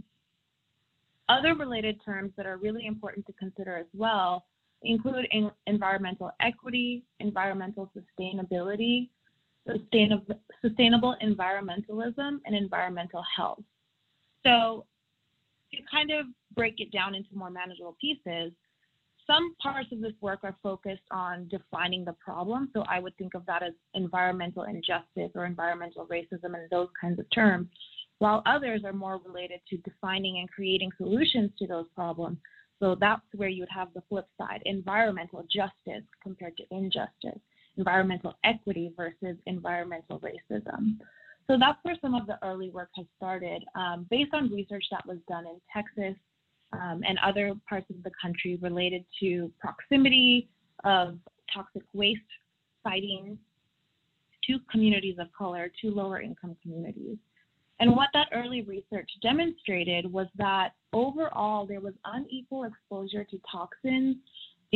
Other 1.29 1.55
related 1.55 1.99
terms 2.05 2.33
that 2.37 2.45
are 2.45 2.59
really 2.59 2.87
important 2.87 3.27
to 3.27 3.33
consider 3.35 3.77
as 3.77 3.87
well 3.95 4.45
include 4.83 5.27
environmental 5.67 6.31
equity, 6.41 7.05
environmental 7.21 7.91
sustainability, 7.97 9.09
sustainable, 9.67 10.41
sustainable 10.63 11.17
environmentalism, 11.23 12.39
and 12.45 12.55
environmental 12.55 13.23
health. 13.37 13.63
So, 14.45 14.87
to 15.73 15.79
kind 15.91 16.11
of 16.11 16.27
break 16.55 16.75
it 16.79 16.93
down 16.93 17.15
into 17.15 17.29
more 17.35 17.51
manageable 17.51 17.97
pieces, 18.01 18.53
some 19.27 19.55
parts 19.61 19.89
of 19.91 20.01
this 20.01 20.13
work 20.21 20.41
are 20.45 20.57
focused 20.63 21.03
on 21.11 21.49
defining 21.49 22.05
the 22.05 22.15
problem. 22.15 22.71
So, 22.73 22.85
I 22.89 23.01
would 23.01 23.17
think 23.17 23.35
of 23.35 23.45
that 23.47 23.63
as 23.63 23.73
environmental 23.95 24.65
injustice 24.65 25.33
or 25.35 25.47
environmental 25.47 26.07
racism 26.07 26.55
and 26.55 26.71
those 26.71 26.89
kinds 27.01 27.19
of 27.19 27.27
terms 27.35 27.69
while 28.19 28.43
others 28.47 28.83
are 28.85 28.93
more 28.93 29.21
related 29.27 29.61
to 29.69 29.77
defining 29.79 30.39
and 30.39 30.51
creating 30.51 30.91
solutions 30.97 31.51
to 31.59 31.67
those 31.67 31.87
problems. 31.95 32.39
So 32.81 32.97
that's 32.99 33.23
where 33.35 33.49
you 33.49 33.63
would 33.63 33.69
have 33.75 33.89
the 33.95 34.03
flip 34.09 34.27
side 34.39 34.63
environmental 34.65 35.45
justice 35.53 36.05
compared 36.23 36.57
to 36.59 36.65
injustice, 36.71 37.41
environmental 37.77 38.35
equity 38.45 38.93
versus 38.97 39.37
environmental 39.47 40.21
racism. 40.21 40.99
So 41.47 41.57
that's 41.59 41.79
where 41.83 41.97
some 42.01 42.15
of 42.15 42.27
the 42.27 42.39
early 42.43 42.71
work 42.71 42.89
has 42.97 43.07
started 43.17 43.65
um, 43.75 44.07
based 44.11 44.35
on 44.35 44.51
research 44.51 44.85
that 44.91 45.07
was 45.07 45.19
done 45.29 45.47
in 45.47 45.61
Texas 45.73 46.19
um, 46.73 47.03
and 47.07 47.19
other 47.25 47.55
parts 47.69 47.87
of 47.91 48.03
the 48.03 48.11
country 48.21 48.59
related 48.61 49.05
to 49.21 49.51
proximity 49.61 50.49
of 50.85 51.19
toxic 51.53 51.83
waste 51.95 52.21
siting 52.83 53.39
to 54.45 54.59
communities 54.71 55.17
of 55.19 55.29
color, 55.37 55.71
to 55.83 55.91
lower 55.91 56.21
income 56.21 56.57
communities. 56.63 57.17
And 57.79 57.95
what 57.95 58.09
that 58.15 58.29
early 58.33 58.63
research 58.63 59.11
demonstrated 59.23 60.11
was 60.11 60.29
that 60.37 60.71
overall 60.93 61.67
there 61.67 61.81
was 61.81 61.95
unequal 62.05 62.65
exposure 62.65 63.25
to 63.25 63.41
toxins, 63.51 64.17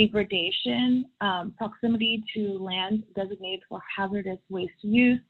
degradation, 0.00 1.04
um, 1.20 1.54
proximity 1.58 2.22
to 2.34 2.42
land 2.58 3.02
designated 3.14 3.60
for 3.68 3.80
hazardous 3.96 4.38
waste 4.48 4.82
use. 4.82 5.20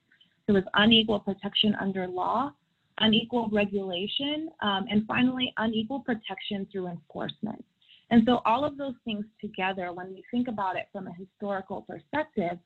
There 0.46 0.54
was 0.54 0.64
unequal 0.74 1.20
protection 1.20 1.74
under 1.80 2.06
law, 2.06 2.52
unequal 2.98 3.48
regulation, 3.52 4.38
um, 4.62 4.82
and 4.90 5.06
finally, 5.06 5.52
unequal 5.56 6.00
protection 6.00 6.66
through 6.70 6.88
enforcement. 6.88 7.64
And 8.10 8.22
so, 8.26 8.40
all 8.44 8.64
of 8.64 8.76
those 8.76 8.94
things 9.04 9.24
together, 9.40 9.92
when 9.92 10.08
we 10.14 10.22
think 10.32 10.46
about 10.48 10.76
it 10.76 10.86
from 10.92 11.06
a 11.06 11.14
historical 11.14 11.82
perspective, 11.82 12.58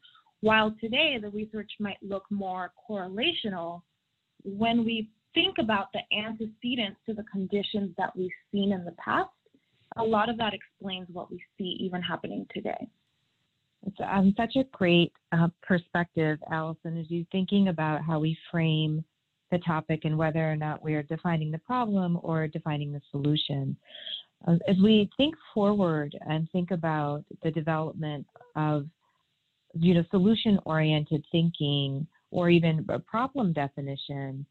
While 0.44 0.74
today 0.78 1.16
the 1.18 1.30
research 1.30 1.72
might 1.80 1.96
look 2.02 2.24
more 2.30 2.70
correlational, 2.86 3.80
when 4.44 4.84
we 4.84 5.08
think 5.32 5.56
about 5.58 5.88
the 5.94 6.02
antecedents 6.14 6.98
to 7.06 7.14
the 7.14 7.24
conditions 7.32 7.94
that 7.96 8.14
we've 8.14 8.38
seen 8.52 8.70
in 8.70 8.84
the 8.84 8.92
past, 8.92 9.30
a 9.96 10.02
lot 10.02 10.28
of 10.28 10.36
that 10.38 10.54
explains 10.54 11.06
what 11.12 11.30
we 11.30 11.42
see 11.56 11.76
even 11.80 12.02
happening 12.02 12.46
today. 12.52 12.88
It's 13.86 13.96
um, 14.00 14.34
such 14.36 14.56
a 14.56 14.64
great 14.72 15.12
uh, 15.32 15.48
perspective, 15.62 16.38
Allison, 16.50 16.98
as 16.98 17.10
you 17.10 17.26
thinking 17.30 17.68
about 17.68 18.02
how 18.02 18.18
we 18.18 18.36
frame 18.50 19.04
the 19.50 19.58
topic 19.58 20.00
and 20.04 20.16
whether 20.16 20.50
or 20.50 20.56
not 20.56 20.82
we 20.82 20.94
are 20.94 21.02
defining 21.02 21.50
the 21.50 21.58
problem 21.58 22.18
or 22.22 22.48
defining 22.48 22.92
the 22.92 23.00
solution. 23.10 23.76
Uh, 24.48 24.56
as 24.66 24.76
we 24.82 25.10
think 25.16 25.34
forward 25.52 26.16
and 26.28 26.50
think 26.50 26.70
about 26.70 27.24
the 27.42 27.50
development 27.50 28.26
of 28.56 28.86
you 29.74 29.94
know 29.94 30.04
solution-oriented 30.10 31.24
thinking 31.30 32.06
or 32.30 32.48
even 32.48 32.84
a 32.88 32.98
problem 32.98 33.52
definition, 33.52 34.44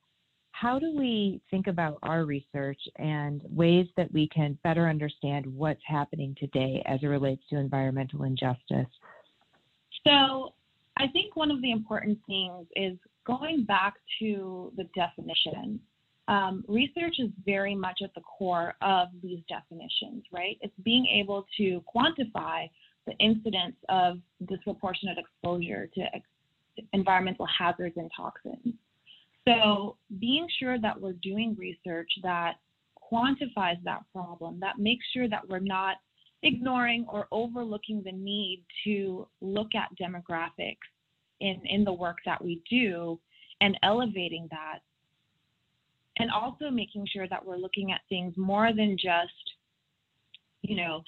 how 0.53 0.77
do 0.79 0.95
we 0.95 1.41
think 1.49 1.67
about 1.67 1.97
our 2.03 2.25
research 2.25 2.79
and 2.97 3.41
ways 3.49 3.87
that 3.97 4.11
we 4.13 4.29
can 4.29 4.57
better 4.63 4.87
understand 4.87 5.45
what's 5.47 5.81
happening 5.85 6.35
today 6.39 6.81
as 6.85 6.99
it 7.01 7.07
relates 7.07 7.41
to 7.49 7.57
environmental 7.57 8.23
injustice? 8.23 8.87
So, 10.07 10.53
I 10.97 11.07
think 11.07 11.35
one 11.35 11.49
of 11.49 11.59
the 11.63 11.71
important 11.71 12.19
things 12.27 12.67
is 12.75 12.97
going 13.25 13.65
back 13.65 13.95
to 14.19 14.71
the 14.77 14.83
definition. 14.95 15.79
Um, 16.27 16.63
research 16.67 17.15
is 17.17 17.31
very 17.43 17.73
much 17.75 17.99
at 18.03 18.13
the 18.13 18.21
core 18.21 18.75
of 18.83 19.07
these 19.23 19.39
definitions, 19.49 20.23
right? 20.31 20.57
It's 20.61 20.73
being 20.83 21.07
able 21.07 21.47
to 21.57 21.83
quantify 21.93 22.69
the 23.07 23.13
incidence 23.19 23.75
of 23.89 24.19
disproportionate 24.47 25.17
exposure 25.17 25.89
to 25.95 26.01
ex- 26.13 26.85
environmental 26.93 27.47
hazards 27.47 27.95
and 27.97 28.09
toxins. 28.15 28.75
So, 29.47 29.97
being 30.19 30.47
sure 30.59 30.79
that 30.79 30.99
we're 30.99 31.13
doing 31.13 31.55
research 31.59 32.09
that 32.23 32.53
quantifies 33.11 33.81
that 33.83 34.03
problem, 34.13 34.59
that 34.61 34.79
makes 34.79 35.05
sure 35.13 35.27
that 35.27 35.47
we're 35.47 35.59
not 35.59 35.97
ignoring 36.43 37.05
or 37.09 37.27
overlooking 37.31 38.01
the 38.03 38.11
need 38.11 38.63
to 38.83 39.27
look 39.41 39.69
at 39.75 39.89
demographics 40.01 40.77
in, 41.39 41.61
in 41.65 41.83
the 41.83 41.93
work 41.93 42.17
that 42.25 42.43
we 42.43 42.61
do 42.69 43.19
and 43.61 43.77
elevating 43.83 44.47
that. 44.51 44.79
And 46.19 46.29
also 46.29 46.69
making 46.69 47.07
sure 47.11 47.27
that 47.27 47.43
we're 47.43 47.57
looking 47.57 47.91
at 47.91 48.01
things 48.07 48.33
more 48.37 48.71
than 48.73 48.97
just, 48.97 49.52
you 50.63 50.75
know, 50.75 51.03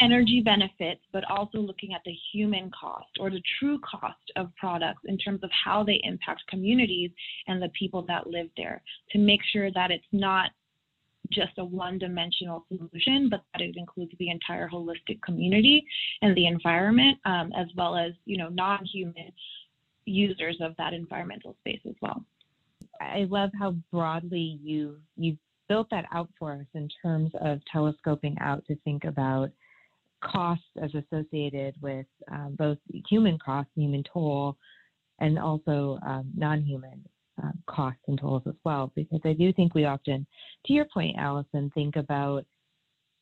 energy 0.00 0.40
benefits, 0.44 1.00
but 1.12 1.24
also 1.30 1.58
looking 1.58 1.94
at 1.94 2.02
the 2.04 2.14
human 2.32 2.70
cost 2.70 3.08
or 3.18 3.30
the 3.30 3.42
true 3.58 3.80
cost 3.80 4.20
of 4.36 4.54
products 4.56 5.02
in 5.06 5.18
terms 5.18 5.40
of 5.42 5.50
how 5.64 5.82
they 5.82 6.00
impact 6.04 6.42
communities 6.48 7.10
and 7.46 7.60
the 7.60 7.70
people 7.70 8.04
that 8.06 8.26
live 8.26 8.48
there 8.56 8.82
to 9.10 9.18
make 9.18 9.40
sure 9.52 9.72
that 9.72 9.90
it's 9.90 10.04
not 10.12 10.50
just 11.32 11.52
a 11.58 11.64
one 11.64 11.98
dimensional 11.98 12.64
solution, 12.68 13.28
but 13.28 13.42
that 13.52 13.62
it 13.62 13.76
includes 13.76 14.12
the 14.18 14.30
entire 14.30 14.68
holistic 14.68 15.20
community 15.22 15.84
and 16.22 16.36
the 16.36 16.46
environment, 16.46 17.18
um, 17.24 17.52
as 17.56 17.66
well 17.76 17.96
as, 17.96 18.12
you 18.24 18.38
know, 18.38 18.48
non 18.48 18.84
human 18.84 19.32
users 20.04 20.58
of 20.60 20.74
that 20.78 20.94
environmental 20.94 21.54
space 21.60 21.80
as 21.86 21.94
well. 22.00 22.24
I 23.00 23.26
love 23.28 23.50
how 23.58 23.76
broadly 23.92 24.58
you 24.62 24.96
you 25.16 25.36
built 25.68 25.88
that 25.90 26.06
out 26.12 26.28
for 26.38 26.52
us 26.52 26.66
in 26.74 26.88
terms 27.02 27.30
of 27.40 27.60
telescoping 27.70 28.36
out 28.40 28.64
to 28.66 28.76
think 28.84 29.04
about 29.04 29.50
costs 30.22 30.64
as 30.82 30.90
associated 30.94 31.74
with 31.80 32.06
um, 32.32 32.56
both 32.58 32.78
human 33.08 33.38
costs, 33.38 33.70
human 33.74 34.02
toll, 34.12 34.56
and 35.20 35.38
also 35.38 35.98
um, 36.06 36.30
non-human 36.36 37.04
uh, 37.42 37.50
costs 37.68 38.00
and 38.08 38.18
tolls 38.18 38.42
as 38.46 38.54
well. 38.64 38.92
Because 38.94 39.20
I 39.24 39.32
do 39.32 39.52
think 39.52 39.74
we 39.74 39.84
often, 39.84 40.26
to 40.66 40.72
your 40.72 40.86
point, 40.92 41.16
Allison, 41.18 41.70
think 41.74 41.96
about 41.96 42.44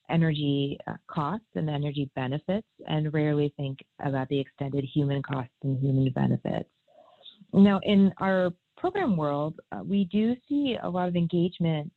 energy 0.09 0.79
uh, 0.87 0.95
costs 1.09 1.47
and 1.55 1.69
energy 1.69 2.09
benefits, 2.15 2.67
and 2.87 3.12
rarely 3.12 3.53
think 3.57 3.79
about 4.00 4.29
the 4.29 4.38
extended 4.38 4.85
human 4.85 5.23
costs 5.23 5.53
and 5.65 5.79
human 5.81 6.11
benefits. 6.12 6.69
Now, 7.53 7.81
in 7.83 8.12
our 8.19 8.53
program 8.76 9.17
world, 9.17 9.55
uh, 9.73 9.83
we 9.85 10.05
do 10.05 10.37
see 10.49 10.76
a 10.83 10.88
lot 10.88 11.09
of 11.09 11.17
engagement 11.17 11.91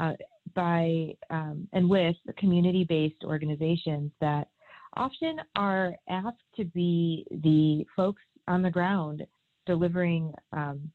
uh, 0.00 0.12
by 0.54 1.14
um, 1.30 1.68
and 1.72 1.88
with 1.88 2.16
community-based 2.36 3.24
organizations 3.24 4.10
that 4.20 4.48
often 4.94 5.38
are 5.56 5.94
asked 6.08 6.36
to 6.56 6.64
be 6.64 7.26
the 7.42 7.84
folks 7.96 8.22
on 8.48 8.62
the 8.62 8.70
ground 8.70 9.24
delivering 9.66 10.32
um, 10.52 10.90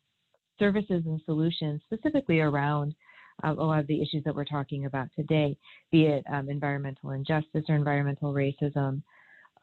services 0.60 1.04
and 1.06 1.22
solutions 1.25 1.82
specifically 1.86 2.39
around 2.39 2.94
uh, 3.44 3.54
a 3.54 3.63
lot 3.63 3.80
of 3.80 3.88
the 3.88 4.01
issues 4.01 4.24
that 4.24 4.36
we're 4.36 4.46
talking 4.46 4.86
about 4.86 5.08
today, 5.16 5.56
be 5.92 6.06
it 6.06 6.24
um, 6.32 6.50
environmental 6.50 7.12
injustice 7.12 7.63
or 7.70 7.75
environmental 7.75 8.34
racism. 8.34 9.01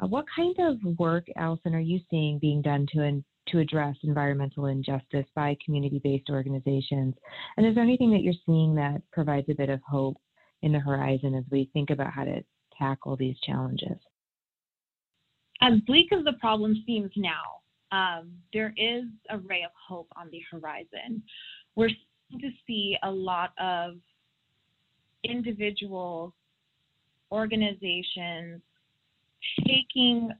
Uh, 0.00 0.06
what 0.06 0.24
kind 0.34 0.56
of 0.58 0.98
work, 0.98 1.26
Allison, 1.36 1.74
are 1.74 1.80
you 1.80 2.00
seeing 2.10 2.38
being 2.38 2.62
done 2.62 2.86
to 2.92 3.02
to 3.48 3.58
address 3.58 3.96
environmental 4.02 4.66
injustice 4.66 5.26
by 5.34 5.56
community-based 5.64 6.30
organizations? 6.30 7.14
And 7.56 7.66
is 7.66 7.74
there 7.74 7.84
anything 7.84 8.10
that 8.12 8.22
you're 8.22 8.34
seeing 8.46 8.74
that 8.76 9.02
provides 9.12 9.48
a 9.48 9.54
bit 9.54 9.68
of 9.68 9.80
hope 9.88 10.16
in 10.62 10.72
the 10.72 10.78
horizon 10.78 11.34
as 11.34 11.44
we 11.50 11.70
think 11.72 11.90
about 11.90 12.12
how 12.12 12.24
to 12.24 12.42
tackle 12.78 13.16
these 13.16 13.36
challenges? 13.40 13.98
As 15.60 15.74
bleak 15.86 16.12
as 16.12 16.24
the 16.24 16.34
problem 16.34 16.82
seems 16.86 17.10
now, 17.16 17.60
um, 17.92 18.32
there 18.52 18.74
is 18.76 19.04
a 19.30 19.38
ray 19.38 19.62
of 19.62 19.70
hope 19.88 20.08
on 20.16 20.28
the 20.30 20.42
horizon. 20.50 21.22
We're 21.76 21.90
starting 21.90 22.50
to 22.50 22.56
see 22.66 22.96
a 23.02 23.10
lot 23.10 23.52
of 23.58 23.94
individuals, 25.22 26.32
organizations 27.30 28.60
taking 29.66 30.30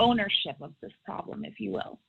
ownership 0.00 0.56
of 0.60 0.72
this 0.82 0.92
problem, 1.04 1.44
if 1.44 1.60
you 1.60 1.70
will. 1.70 2.00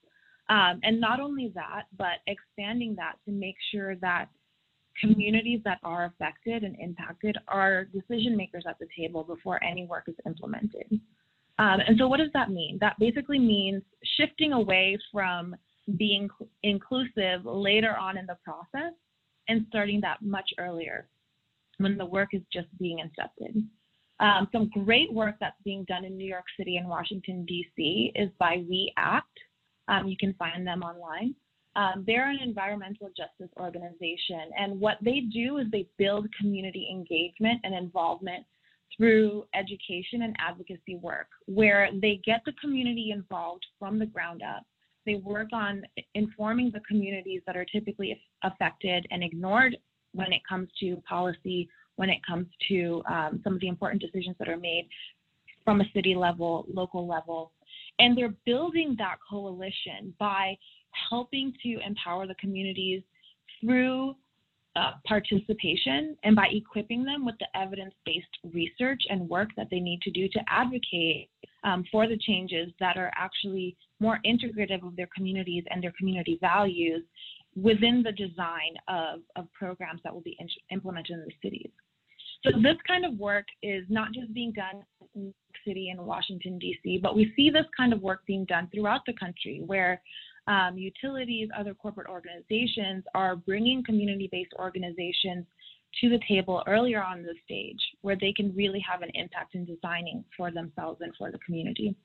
Um, 0.50 0.80
and 0.84 1.00
not 1.00 1.20
only 1.20 1.52
that, 1.56 1.84
but 1.98 2.20
expanding 2.28 2.96
that 2.96 3.14
to 3.26 3.32
make 3.32 3.56
sure 3.72 3.96
that 3.98 4.26
communities 5.00 5.62
that 5.64 5.80
are 5.84 6.06
affected 6.06 6.64
and 6.64 6.76
impacted 6.80 7.38
are 7.48 7.86
decision 7.86 8.36
makers 8.36 8.66
at 8.68 8.78
the 8.80 8.88
table 8.98 9.24
before 9.24 9.64
any 9.64 9.86
work 9.86 10.06
is 10.08 10.16
implemented. 10.26 11.00
Um, 11.60 11.80
and 11.88 11.98
so, 11.98 12.08
what 12.08 12.18
does 12.18 12.32
that 12.34 12.50
mean? 12.50 12.78
That 12.82 12.98
basically 13.00 13.40
means 13.40 13.84
shifting 14.18 14.54
away 14.54 14.98
from 15.12 15.56
being 15.98 16.30
inclusive 16.64 17.46
later 17.46 17.96
on 17.96 18.18
in 18.18 18.26
the 18.26 18.38
process 18.44 18.94
and 19.48 19.66
starting 19.70 20.02
that 20.02 20.22
much 20.22 20.50
earlier 20.58 21.08
when 21.78 21.98
the 21.98 22.06
work 22.06 22.30
is 22.34 22.42
just 22.52 22.68
being 22.80 23.00
incepted. 23.00 23.64
Um, 24.22 24.48
some 24.52 24.70
great 24.70 25.12
work 25.12 25.36
that's 25.40 25.58
being 25.66 25.84
done 25.86 26.06
in 26.06 26.16
New 26.16 26.28
York 26.28 26.46
City 26.56 26.78
and 26.78 26.88
Washington, 26.88 27.44
D.C. 27.46 28.12
is 28.16 28.30
by 28.40 28.64
We 28.70 28.94
Act. 28.96 29.38
Um, 29.88 30.08
you 30.08 30.16
can 30.16 30.36
find 30.36 30.66
them 30.66 30.84
online. 30.84 31.34
Um, 31.76 32.04
they're 32.06 32.30
an 32.30 32.38
environmental 32.44 33.10
justice 33.18 33.52
organization, 33.58 34.52
and 34.60 34.80
what 34.80 34.98
they 35.02 35.22
do 35.34 35.58
is 35.58 35.68
they 35.72 35.88
build 35.98 36.28
community 36.40 36.88
engagement 36.92 37.62
and 37.64 37.74
involvement 37.74 38.46
through 38.96 39.46
education 39.56 40.22
and 40.24 40.36
advocacy 40.38 40.98
work, 41.02 41.28
where 41.46 41.90
they 42.02 42.22
get 42.24 42.42
the 42.46 42.54
community 42.62 43.12
involved 43.12 43.66
from 43.80 43.98
the 43.98 44.06
ground 44.06 44.44
up. 44.44 44.64
They 45.06 45.16
work 45.16 45.48
on 45.52 45.82
informing 46.14 46.72
the 46.72 46.82
communities 46.82 47.42
that 47.48 47.58
are 47.58 47.66
typically 47.66 48.22
affected 48.44 49.08
and 49.10 49.24
ignored 49.24 49.78
when 50.14 50.32
it 50.32 50.42
comes 50.48 50.70
to 50.82 50.98
policy 51.08 51.70
when 52.02 52.10
it 52.10 52.20
comes 52.26 52.48
to 52.68 53.04
um, 53.08 53.40
some 53.44 53.54
of 53.54 53.60
the 53.60 53.68
important 53.68 54.02
decisions 54.02 54.36
that 54.40 54.50
are 54.50 54.58
made 54.58 54.90
from 55.64 55.82
a 55.82 55.84
city 55.94 56.16
level, 56.16 56.66
local 56.74 57.08
level. 57.08 57.52
And 58.00 58.18
they're 58.18 58.34
building 58.44 58.96
that 58.98 59.18
coalition 59.30 60.12
by 60.18 60.58
helping 61.12 61.54
to 61.62 61.78
empower 61.86 62.26
the 62.26 62.34
communities 62.42 63.04
through 63.60 64.16
uh, 64.76 64.94
participation 65.06 66.18
and 66.24 66.36
by 66.36 66.48
equipping 66.52 67.04
them 67.04 67.24
with 67.24 67.36
the 67.38 67.46
evidence 67.56 67.94
based 68.04 68.36
research 68.52 69.04
and 69.12 69.30
work 69.30 69.50
that 69.56 69.68
they 69.70 69.80
need 69.80 70.02
to 70.02 70.10
do 70.10 70.28
to 70.30 70.40
advocate 70.48 71.30
um, 71.64 71.84
for 71.92 72.08
the 72.08 72.18
changes 72.18 72.72
that 72.80 72.98
are 72.98 73.12
actually 73.16 73.78
more 74.00 74.18
integrative 74.26 74.84
of 74.84 74.96
their 74.96 75.10
communities 75.16 75.64
and 75.70 75.84
their 75.84 75.94
community 76.00 76.40
values 76.42 77.04
within 77.56 78.02
the 78.02 78.14
design 78.14 78.74
of, 78.88 79.20
of 79.36 79.46
programs 79.54 80.02
that 80.04 80.12
will 80.12 80.22
be 80.22 80.36
in- 80.40 80.50
implemented 80.72 81.12
in 81.12 81.26
the 81.26 81.34
cities. 81.44 81.70
So 82.44 82.52
this 82.58 82.78
kind 82.88 83.06
of 83.06 83.18
work 83.20 83.46
is 83.62 83.84
not 83.90 84.14
just 84.14 84.34
being 84.34 84.52
done 84.52 84.84
in 85.14 85.22
New 85.22 85.28
York 85.28 85.56
City 85.66 85.90
and 85.90 86.00
Washington, 86.02 86.58
D.C., 86.58 87.00
but 87.02 87.16
we 87.16 87.32
see 87.36 87.50
this 87.50 87.66
kind 87.78 87.94
of 87.94 88.02
work 88.02 88.26
being 88.26 88.46
done 88.46 88.68
throughout 88.74 89.02
the 89.06 89.14
country 89.14 89.62
where 89.66 90.02
um, 90.48 90.76
utilities, 90.76 91.50
other 91.58 91.76
corporate 91.76 92.08
organizations 92.08 93.04
are 93.14 93.36
bringing 93.36 93.84
community-based 93.84 94.54
organizations 94.58 95.46
to 96.00 96.10
the 96.10 96.20
table 96.28 96.64
earlier 96.68 97.04
on 97.04 97.22
the 97.22 97.36
stage 97.46 97.80
where 98.02 98.18
they 98.20 98.34
can 98.34 98.56
really 98.56 98.84
have 98.90 99.02
an 99.02 99.12
impact 99.14 99.56
in 99.56 99.66
designing 99.66 100.24
for 100.36 100.50
themselves 100.50 101.00
and 101.02 101.14
for 101.18 101.32
the 101.32 101.38
community. 101.40 101.96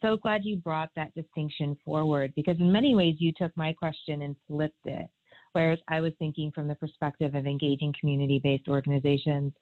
so 0.00 0.16
glad 0.16 0.44
you 0.44 0.56
brought 0.56 0.90
that 0.94 1.12
distinction 1.14 1.76
forward 1.84 2.32
because, 2.36 2.56
in 2.60 2.70
many 2.70 2.94
ways, 2.94 3.16
you 3.18 3.32
took 3.36 3.56
my 3.56 3.72
question 3.72 4.22
and 4.22 4.36
flipped 4.46 4.86
it. 4.86 5.08
Whereas 5.52 5.78
I 5.88 6.00
was 6.00 6.12
thinking 6.18 6.50
from 6.52 6.68
the 6.68 6.74
perspective 6.74 7.34
of 7.34 7.46
engaging 7.46 7.94
community 7.98 8.40
based 8.42 8.68
organizations 8.68 9.52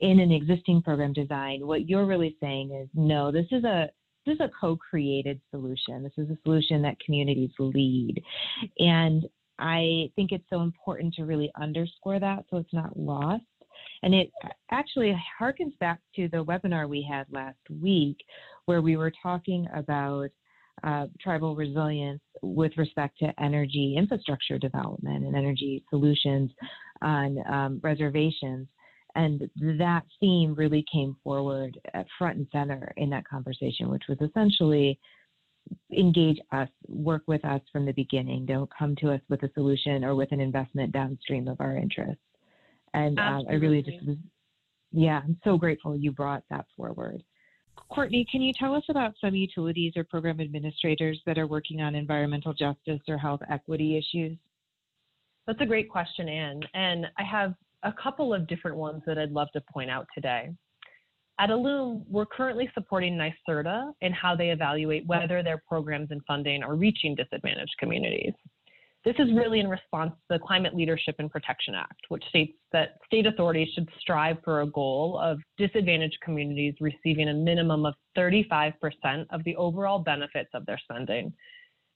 in 0.00 0.20
an 0.20 0.30
existing 0.30 0.82
program 0.82 1.12
design, 1.12 1.66
what 1.66 1.88
you're 1.88 2.06
really 2.06 2.36
saying 2.40 2.72
is 2.72 2.88
no, 2.94 3.30
this 3.30 3.46
is 3.50 3.64
a 3.64 3.88
this 4.26 4.34
is 4.36 4.40
a 4.40 4.50
co-created 4.58 5.40
solution. 5.50 6.02
This 6.02 6.12
is 6.16 6.30
a 6.30 6.38
solution 6.44 6.80
that 6.82 6.98
communities 7.00 7.50
lead. 7.58 8.22
And 8.78 9.28
I 9.58 10.10
think 10.16 10.32
it's 10.32 10.48
so 10.48 10.62
important 10.62 11.12
to 11.14 11.24
really 11.24 11.52
underscore 11.60 12.18
that 12.20 12.44
so 12.50 12.56
it's 12.56 12.72
not 12.72 12.98
lost. 12.98 13.42
And 14.02 14.14
it 14.14 14.30
actually 14.70 15.14
harkens 15.40 15.78
back 15.78 16.00
to 16.16 16.28
the 16.28 16.44
webinar 16.44 16.88
we 16.88 17.06
had 17.08 17.26
last 17.30 17.58
week 17.82 18.16
where 18.66 18.80
we 18.80 18.96
were 18.96 19.12
talking 19.22 19.66
about 19.74 20.30
uh, 20.84 21.06
tribal 21.20 21.56
resilience 21.56 22.20
with 22.42 22.72
respect 22.76 23.18
to 23.18 23.32
energy 23.42 23.94
infrastructure 23.96 24.58
development 24.58 25.24
and 25.24 25.34
energy 25.34 25.82
solutions 25.90 26.50
on 27.02 27.38
um, 27.48 27.80
reservations. 27.82 28.68
And 29.16 29.48
that 29.78 30.02
theme 30.18 30.54
really 30.54 30.84
came 30.92 31.16
forward 31.22 31.78
at 31.94 32.06
front 32.18 32.36
and 32.36 32.46
center 32.52 32.92
in 32.96 33.10
that 33.10 33.26
conversation, 33.26 33.88
which 33.88 34.02
was 34.08 34.18
essentially 34.20 34.98
engage 35.96 36.38
us, 36.52 36.68
work 36.88 37.22
with 37.26 37.44
us 37.44 37.60
from 37.72 37.86
the 37.86 37.92
beginning. 37.92 38.44
Don't 38.44 38.70
come 38.76 38.96
to 38.96 39.12
us 39.12 39.20
with 39.28 39.42
a 39.44 39.50
solution 39.54 40.04
or 40.04 40.14
with 40.14 40.32
an 40.32 40.40
investment 40.40 40.92
downstream 40.92 41.48
of 41.48 41.60
our 41.60 41.76
interests. 41.76 42.20
And 42.92 43.18
uh, 43.18 43.42
I 43.48 43.54
really 43.54 43.82
just 43.82 44.04
was, 44.06 44.16
yeah, 44.92 45.20
I'm 45.24 45.38
so 45.44 45.56
grateful 45.56 45.96
you 45.96 46.12
brought 46.12 46.42
that 46.50 46.66
forward. 46.76 47.22
Courtney, 47.90 48.26
can 48.30 48.42
you 48.42 48.52
tell 48.52 48.74
us 48.74 48.84
about 48.88 49.14
some 49.20 49.34
utilities 49.34 49.92
or 49.96 50.04
program 50.04 50.40
administrators 50.40 51.20
that 51.26 51.38
are 51.38 51.46
working 51.46 51.80
on 51.80 51.94
environmental 51.94 52.52
justice 52.52 53.00
or 53.08 53.18
health 53.18 53.40
equity 53.50 53.96
issues? 53.96 54.36
That's 55.46 55.60
a 55.60 55.66
great 55.66 55.90
question, 55.90 56.28
Anne. 56.28 56.60
And 56.74 57.06
I 57.18 57.22
have 57.22 57.54
a 57.82 57.92
couple 57.92 58.32
of 58.32 58.46
different 58.46 58.76
ones 58.76 59.02
that 59.06 59.18
I'd 59.18 59.30
love 59.30 59.48
to 59.52 59.60
point 59.72 59.90
out 59.90 60.06
today. 60.14 60.50
At 61.38 61.50
Illume, 61.50 62.04
we're 62.08 62.26
currently 62.26 62.70
supporting 62.74 63.18
NYSERDA 63.18 63.92
in 64.00 64.12
how 64.12 64.36
they 64.36 64.50
evaluate 64.50 65.06
whether 65.06 65.42
their 65.42 65.62
programs 65.68 66.10
and 66.10 66.22
funding 66.26 66.62
are 66.62 66.76
reaching 66.76 67.14
disadvantaged 67.14 67.74
communities. 67.78 68.34
This 69.04 69.16
is 69.18 69.28
really 69.34 69.60
in 69.60 69.68
response 69.68 70.12
to 70.12 70.38
the 70.38 70.38
Climate 70.38 70.74
Leadership 70.74 71.16
and 71.18 71.30
Protection 71.30 71.74
Act, 71.74 72.00
which 72.08 72.24
states 72.30 72.54
that 72.72 72.96
state 73.04 73.26
authorities 73.26 73.68
should 73.74 73.88
strive 74.00 74.38
for 74.42 74.62
a 74.62 74.66
goal 74.66 75.20
of 75.22 75.38
disadvantaged 75.58 76.16
communities 76.22 76.74
receiving 76.80 77.28
a 77.28 77.34
minimum 77.34 77.84
of 77.84 77.94
35% 78.16 78.72
of 79.28 79.44
the 79.44 79.54
overall 79.56 79.98
benefits 79.98 80.48
of 80.54 80.64
their 80.64 80.78
spending. 80.78 81.32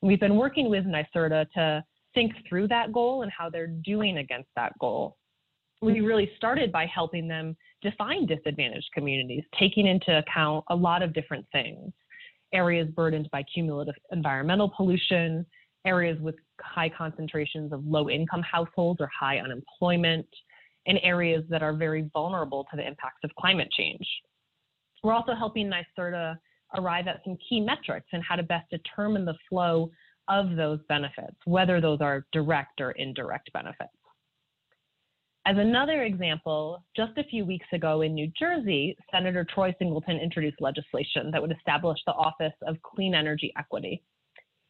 We've 0.02 0.20
been 0.20 0.36
working 0.36 0.68
with 0.68 0.84
NYSERDA 0.84 1.50
to 1.52 1.84
think 2.14 2.32
through 2.46 2.68
that 2.68 2.92
goal 2.92 3.22
and 3.22 3.32
how 3.32 3.48
they're 3.48 3.72
doing 3.84 4.18
against 4.18 4.50
that 4.56 4.78
goal. 4.78 5.16
We 5.80 6.00
really 6.00 6.30
started 6.36 6.70
by 6.70 6.86
helping 6.86 7.26
them 7.26 7.56
define 7.80 8.26
disadvantaged 8.26 8.90
communities, 8.92 9.44
taking 9.58 9.86
into 9.86 10.18
account 10.18 10.64
a 10.68 10.76
lot 10.76 11.02
of 11.02 11.14
different 11.14 11.46
things 11.52 11.92
areas 12.52 12.88
burdened 12.96 13.28
by 13.30 13.42
cumulative 13.42 13.94
environmental 14.10 14.72
pollution, 14.74 15.44
areas 15.88 16.18
with 16.20 16.36
high 16.60 16.90
concentrations 16.90 17.72
of 17.72 17.84
low 17.86 18.08
income 18.10 18.42
households 18.42 19.00
or 19.00 19.08
high 19.18 19.38
unemployment, 19.38 20.26
and 20.86 20.98
areas 21.02 21.44
that 21.48 21.62
are 21.62 21.72
very 21.72 22.08
vulnerable 22.12 22.66
to 22.70 22.76
the 22.76 22.86
impacts 22.86 23.22
of 23.24 23.30
climate 23.38 23.68
change. 23.76 24.06
We're 25.02 25.12
also 25.12 25.34
helping 25.34 25.70
NYSERDA 25.70 26.36
arrive 26.78 27.08
at 27.08 27.20
some 27.24 27.36
key 27.48 27.60
metrics 27.60 28.08
and 28.12 28.22
how 28.22 28.36
to 28.36 28.42
best 28.42 28.68
determine 28.70 29.24
the 29.24 29.36
flow 29.48 29.90
of 30.28 30.56
those 30.56 30.80
benefits, 30.88 31.36
whether 31.44 31.80
those 31.80 32.00
are 32.00 32.26
direct 32.32 32.80
or 32.80 32.90
indirect 32.92 33.50
benefits. 33.52 33.90
As 35.46 35.56
another 35.56 36.02
example, 36.02 36.84
just 36.94 37.16
a 37.16 37.24
few 37.24 37.46
weeks 37.46 37.66
ago 37.72 38.02
in 38.02 38.12
New 38.14 38.30
Jersey, 38.38 38.96
Senator 39.10 39.46
Troy 39.54 39.74
Singleton 39.78 40.18
introduced 40.18 40.60
legislation 40.60 41.30
that 41.30 41.40
would 41.40 41.52
establish 41.52 41.98
the 42.06 42.12
Office 42.12 42.52
of 42.66 42.76
Clean 42.82 43.14
Energy 43.14 43.50
Equity. 43.58 44.02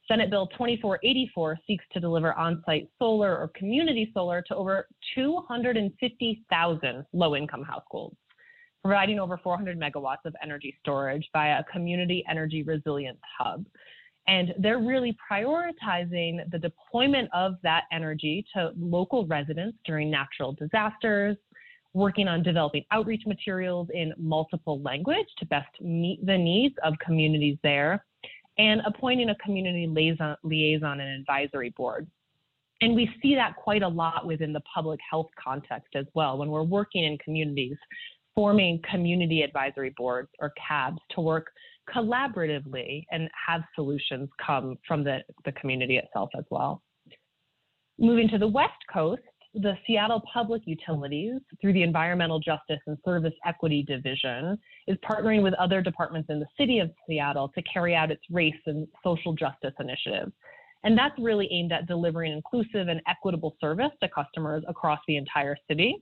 Senate 0.09 0.31
Bill 0.31 0.47
2484 0.47 1.59
seeks 1.67 1.85
to 1.93 2.01
deliver 2.01 2.33
on 2.33 2.63
site 2.65 2.89
solar 2.99 3.37
or 3.37 3.49
community 3.49 4.11
solar 4.15 4.41
to 4.49 4.57
over 4.57 4.89
250,000 5.15 7.05
low 7.13 7.37
income 7.37 7.63
households, 7.63 8.17
providing 8.83 9.21
over 9.21 9.37
400 9.37 9.79
megawatts 9.79 10.25
of 10.25 10.35
energy 10.43 10.75
storage 10.81 11.29
via 11.35 11.61
a 11.61 11.65
community 11.71 12.25
energy 12.29 12.63
resilience 12.63 13.21
hub. 13.39 13.67
And 14.27 14.55
they're 14.59 14.79
really 14.79 15.15
prioritizing 15.31 16.51
the 16.51 16.59
deployment 16.59 17.29
of 17.35 17.57
that 17.63 17.85
energy 17.93 18.47
to 18.55 18.73
local 18.79 19.27
residents 19.27 19.77
during 19.85 20.11
natural 20.11 20.53
disasters, 20.53 21.37
working 21.93 22.29
on 22.29 22.43
developing 22.43 22.85
outreach 22.93 23.25
materials 23.27 23.89
in 23.93 24.15
multiple 24.17 24.81
language 24.81 25.27
to 25.39 25.47
best 25.47 25.69
meet 25.83 26.25
the 26.25 26.37
needs 26.37 26.75
of 26.83 26.95
communities 27.05 27.59
there, 27.63 28.05
and 28.59 28.81
appointing 28.87 29.31
a 29.31 29.35
community 29.37 29.87
liaison, 29.87 30.37
liaison 30.43 31.01
and 31.01 31.21
advisory 31.21 31.71
board. 31.71 32.07
And 32.81 32.95
we 32.95 33.11
see 33.23 33.35
that 33.35 33.57
quite 33.57 33.83
a 33.83 33.89
lot 33.89 34.27
within 34.27 34.53
the 34.53 34.63
public 34.73 35.01
health 35.09 35.29
context 35.43 35.95
as 35.95 36.07
well. 36.15 36.39
When 36.39 36.49
we're 36.49 36.63
working 36.63 37.05
in 37.05 37.19
communities, 37.19 37.77
forming 38.35 38.81
community 38.89 39.43
advisory 39.43 39.93
boards 39.97 40.29
or 40.39 40.53
CABs 40.69 40.99
to 41.11 41.21
work 41.21 41.49
collaboratively 41.93 43.05
and 43.11 43.29
have 43.47 43.63
solutions 43.75 44.29
come 44.45 44.79
from 44.87 45.03
the, 45.03 45.19
the 45.45 45.53
community 45.53 45.97
itself 45.97 46.31
as 46.39 46.45
well. 46.51 46.83
Moving 47.99 48.29
to 48.29 48.39
the 48.39 48.47
West 48.47 48.79
Coast, 48.93 49.23
the 49.61 49.75
Seattle 49.87 50.23
Public 50.33 50.63
Utilities, 50.67 51.41
through 51.61 51.73
the 51.73 51.83
Environmental 51.83 52.39
Justice 52.39 52.79
and 52.87 52.97
Service 53.05 53.33
Equity 53.45 53.83
Division, 53.83 54.57
is 54.87 54.97
partnering 54.99 55.43
with 55.43 55.55
other 55.55 55.83
departments 55.83 56.29
in 56.31 56.39
the 56.39 56.47
city 56.57 56.79
of 56.79 56.91
Seattle 57.09 57.49
to 57.55 57.63
carry 57.63 57.95
out 57.95 58.13
its 58.13 58.23
race 58.31 58.55
and 58.67 58.87
social 59.03 59.33
justice 59.33 59.75
initiative. 59.81 60.31
And 60.85 60.97
that's 60.97 61.15
really 61.19 61.49
aimed 61.51 61.73
at 61.73 61.89
delivering 61.89 62.33
inclusive 62.33 62.87
and 62.87 63.01
equitable 63.09 63.57
service 63.61 63.91
to 64.01 64.09
customers 64.09 64.63
across 64.69 65.01
the 65.09 65.17
entire 65.17 65.57
city. 65.69 65.97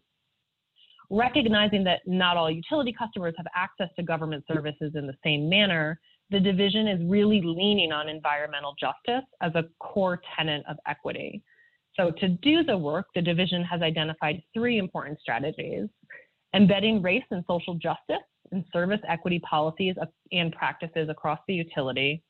Recognizing 1.08 1.82
that 1.84 2.00
not 2.06 2.36
all 2.36 2.50
utility 2.50 2.92
customers 2.92 3.32
have 3.38 3.46
access 3.54 3.88
to 3.96 4.02
government 4.02 4.44
services 4.52 4.92
in 4.96 5.06
the 5.06 5.14
same 5.24 5.48
manner, 5.48 5.98
the 6.30 6.40
division 6.40 6.88
is 6.88 7.00
really 7.08 7.40
leaning 7.42 7.92
on 7.92 8.08
environmental 8.08 8.74
justice 8.78 9.26
as 9.40 9.52
a 9.54 9.64
core 9.78 10.20
tenet 10.36 10.62
of 10.68 10.76
equity. 10.86 11.42
So 11.96 12.10
to 12.10 12.28
do 12.28 12.62
the 12.62 12.76
work, 12.76 13.06
the 13.14 13.22
division 13.22 13.64
has 13.64 13.82
identified 13.82 14.42
three 14.52 14.78
important 14.78 15.18
strategies. 15.20 15.88
Embedding 16.54 17.02
race 17.02 17.24
and 17.30 17.44
social 17.48 17.74
justice 17.74 18.16
and 18.52 18.64
service 18.72 19.00
equity 19.08 19.40
policies 19.40 19.96
and 20.32 20.52
practices 20.52 21.08
across 21.08 21.38
the 21.48 21.54
utility, 21.54 22.22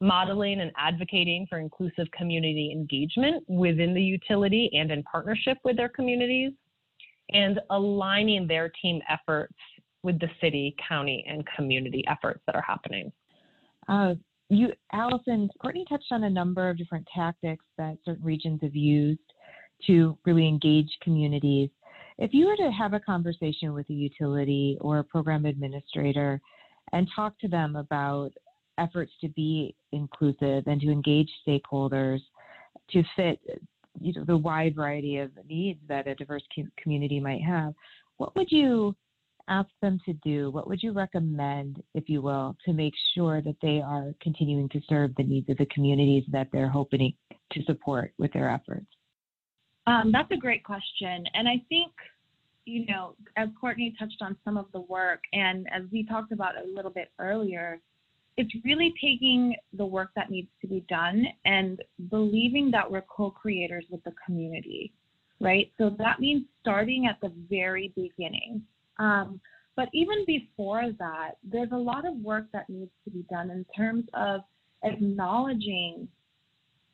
modeling 0.00 0.60
and 0.60 0.70
advocating 0.76 1.46
for 1.48 1.58
inclusive 1.58 2.06
community 2.16 2.70
engagement 2.72 3.42
within 3.48 3.94
the 3.94 4.02
utility 4.02 4.70
and 4.74 4.90
in 4.90 5.02
partnership 5.02 5.58
with 5.64 5.76
their 5.76 5.88
communities, 5.88 6.52
and 7.30 7.60
aligning 7.70 8.46
their 8.46 8.70
team 8.80 9.00
efforts 9.08 9.54
with 10.02 10.18
the 10.20 10.30
city, 10.40 10.74
county, 10.88 11.24
and 11.28 11.44
community 11.56 12.04
efforts 12.06 12.40
that 12.46 12.54
are 12.54 12.62
happening. 12.62 13.12
Uh, 13.88 14.14
you, 14.50 14.72
Allison, 14.92 15.48
Courtney 15.60 15.84
touched 15.88 16.10
on 16.10 16.24
a 16.24 16.30
number 16.30 16.68
of 16.68 16.78
different 16.78 17.06
tactics 17.14 17.64
that 17.76 17.98
certain 18.04 18.24
regions 18.24 18.60
have 18.62 18.74
used 18.74 19.20
to 19.86 20.16
really 20.24 20.48
engage 20.48 20.88
communities. 21.02 21.70
If 22.18 22.34
you 22.34 22.46
were 22.46 22.56
to 22.56 22.70
have 22.70 22.94
a 22.94 23.00
conversation 23.00 23.72
with 23.72 23.88
a 23.90 23.94
utility 23.94 24.76
or 24.80 24.98
a 24.98 25.04
program 25.04 25.44
administrator 25.44 26.40
and 26.92 27.08
talk 27.14 27.38
to 27.40 27.48
them 27.48 27.76
about 27.76 28.30
efforts 28.78 29.12
to 29.20 29.28
be 29.28 29.74
inclusive 29.92 30.66
and 30.66 30.80
to 30.80 30.90
engage 30.90 31.30
stakeholders 31.46 32.20
to 32.90 33.02
fit 33.16 33.40
you 34.00 34.12
know, 34.14 34.24
the 34.24 34.36
wide 34.36 34.74
variety 34.74 35.18
of 35.18 35.30
needs 35.48 35.80
that 35.88 36.06
a 36.06 36.14
diverse 36.14 36.42
community 36.80 37.20
might 37.20 37.42
have, 37.42 37.74
what 38.16 38.34
would 38.36 38.50
you 38.50 38.94
ask 39.48 39.68
them 39.82 39.98
to 40.04 40.12
do? 40.24 40.50
What 40.50 40.68
would 40.68 40.82
you 40.82 40.92
recommend, 40.92 41.82
if 41.94 42.08
you 42.08 42.22
will, 42.22 42.56
to 42.64 42.72
make 42.72 42.94
sure 43.14 43.40
that 43.42 43.56
they 43.62 43.80
are 43.80 44.14
continuing 44.20 44.68
to 44.70 44.80
serve 44.88 45.14
the 45.16 45.24
needs 45.24 45.48
of 45.48 45.56
the 45.56 45.66
communities 45.66 46.24
that 46.30 46.48
they're 46.52 46.68
hoping 46.68 47.14
to 47.52 47.62
support 47.64 48.12
with 48.18 48.32
their 48.32 48.50
efforts? 48.50 48.86
Um, 49.86 50.12
that's 50.12 50.30
a 50.32 50.36
great 50.36 50.64
question. 50.64 51.24
And 51.34 51.48
I 51.48 51.62
think, 51.68 51.92
you 52.66 52.84
know, 52.86 53.14
as 53.36 53.48
Courtney 53.58 53.94
touched 53.98 54.20
on 54.20 54.36
some 54.44 54.58
of 54.58 54.66
the 54.72 54.82
work, 54.82 55.20
and 55.32 55.66
as 55.74 55.82
we 55.90 56.04
talked 56.04 56.32
about 56.32 56.54
a 56.56 56.66
little 56.74 56.90
bit 56.90 57.10
earlier, 57.18 57.80
it's 58.36 58.54
really 58.64 58.94
taking 59.02 59.56
the 59.72 59.84
work 59.84 60.10
that 60.14 60.30
needs 60.30 60.48
to 60.60 60.68
be 60.68 60.84
done 60.88 61.24
and 61.44 61.82
believing 62.08 62.70
that 62.70 62.88
we're 62.88 63.02
co 63.02 63.30
creators 63.30 63.84
with 63.90 64.02
the 64.04 64.12
community, 64.24 64.92
right? 65.40 65.72
So 65.78 65.90
that 65.98 66.20
means 66.20 66.44
starting 66.60 67.06
at 67.06 67.18
the 67.20 67.32
very 67.50 67.92
beginning. 67.96 68.62
Um, 68.98 69.40
But 69.78 69.90
even 69.92 70.24
before 70.26 70.90
that, 70.98 71.32
there's 71.44 71.70
a 71.70 71.76
lot 71.76 72.04
of 72.04 72.16
work 72.16 72.46
that 72.52 72.68
needs 72.68 72.90
to 73.04 73.10
be 73.10 73.24
done 73.30 73.48
in 73.50 73.64
terms 73.76 74.04
of 74.12 74.40
acknowledging 74.82 76.08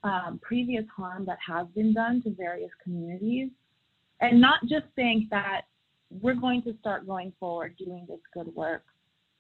um, 0.03 0.39
previous 0.43 0.85
harm 0.95 1.25
that 1.25 1.39
has 1.47 1.67
been 1.75 1.95
done 1.95 2.23
to 2.25 2.31
various 2.31 2.71
communities. 2.83 3.49
And 4.21 4.39
not 4.39 4.61
just 4.69 4.85
saying 4.97 5.29
that 5.31 5.63
we're 6.21 6.35
going 6.47 6.63
to 6.65 6.77
start 6.79 7.07
going 7.07 7.33
forward 7.41 7.75
doing 7.79 8.05
this 8.07 8.21
good 8.35 8.55
work, 8.55 8.85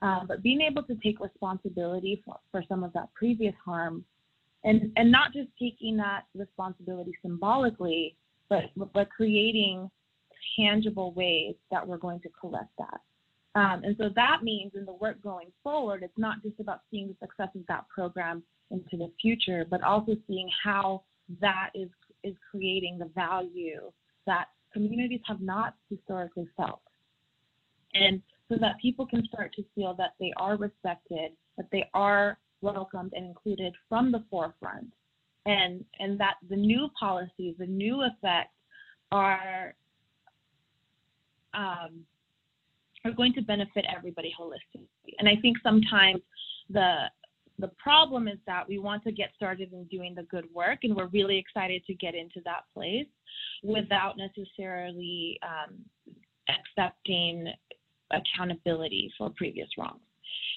um, 0.00 0.24
but 0.26 0.42
being 0.42 0.62
able 0.62 0.82
to 0.84 0.94
take 1.04 1.20
responsibility 1.20 2.22
for, 2.24 2.36
for 2.50 2.64
some 2.66 2.82
of 2.82 2.94
that 2.94 3.08
previous 3.12 3.54
harm. 3.62 4.06
And, 4.64 4.90
and 4.96 5.12
not 5.12 5.34
just 5.34 5.50
taking 5.60 5.98
that 5.98 6.22
responsibility 6.34 7.12
symbolically, 7.20 8.16
but, 8.48 8.64
but 8.94 9.10
creating 9.10 9.90
tangible 10.58 11.12
ways 11.12 11.54
that 11.70 11.86
we're 11.86 11.98
going 11.98 12.20
to 12.20 12.28
collect 12.40 12.70
that. 12.78 13.00
Um, 13.56 13.84
and 13.84 13.96
so 13.98 14.08
that 14.16 14.42
means 14.42 14.72
in 14.74 14.84
the 14.84 14.94
work 14.94 15.22
going 15.22 15.52
forward, 15.62 16.02
it's 16.02 16.18
not 16.18 16.42
just 16.42 16.58
about 16.58 16.80
seeing 16.90 17.08
the 17.08 17.16
success 17.24 17.50
of 17.54 17.62
that 17.68 17.88
program 17.88 18.42
into 18.70 18.96
the 18.96 19.10
future, 19.20 19.64
but 19.68 19.82
also 19.82 20.16
seeing 20.26 20.48
how 20.62 21.02
that 21.40 21.70
is, 21.74 21.88
is 22.24 22.34
creating 22.50 22.98
the 22.98 23.10
value 23.14 23.92
that 24.26 24.46
communities 24.72 25.20
have 25.26 25.40
not 25.40 25.74
historically 25.88 26.48
felt. 26.56 26.82
And 27.94 28.20
so 28.48 28.56
that 28.60 28.80
people 28.82 29.06
can 29.06 29.24
start 29.26 29.52
to 29.54 29.64
feel 29.74 29.94
that 29.94 30.14
they 30.18 30.32
are 30.36 30.56
respected, 30.56 31.30
that 31.56 31.66
they 31.70 31.88
are 31.94 32.38
welcomed 32.60 33.12
and 33.14 33.24
included 33.24 33.72
from 33.88 34.10
the 34.10 34.24
forefront, 34.30 34.92
and, 35.46 35.84
and 36.00 36.18
that 36.18 36.34
the 36.50 36.56
new 36.56 36.88
policies, 36.98 37.54
the 37.58 37.66
new 37.66 38.02
effects 38.02 38.50
are 39.12 39.74
um, 41.54 42.04
are 43.04 43.12
going 43.12 43.32
to 43.34 43.42
benefit 43.42 43.84
everybody 43.94 44.32
holistically. 44.38 45.14
And 45.18 45.28
I 45.28 45.36
think 45.40 45.58
sometimes 45.62 46.20
the 46.70 47.06
the 47.60 47.70
problem 47.80 48.26
is 48.26 48.38
that 48.46 48.68
we 48.68 48.78
want 48.78 49.04
to 49.04 49.12
get 49.12 49.30
started 49.36 49.72
in 49.72 49.84
doing 49.84 50.14
the 50.14 50.24
good 50.24 50.46
work, 50.52 50.80
and 50.82 50.96
we're 50.96 51.06
really 51.06 51.38
excited 51.38 51.84
to 51.86 51.94
get 51.94 52.14
into 52.14 52.40
that 52.44 52.64
place 52.74 53.06
without 53.62 54.16
necessarily 54.16 55.38
um, 55.42 55.76
accepting 56.48 57.46
accountability 58.10 59.12
for 59.16 59.30
previous 59.36 59.68
wrongs. 59.78 60.00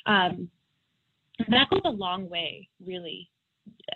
Um, 0.08 0.50
that 1.50 1.70
goes 1.70 1.82
a 1.86 1.90
long 1.90 2.30
way, 2.30 2.68
really. 2.84 3.30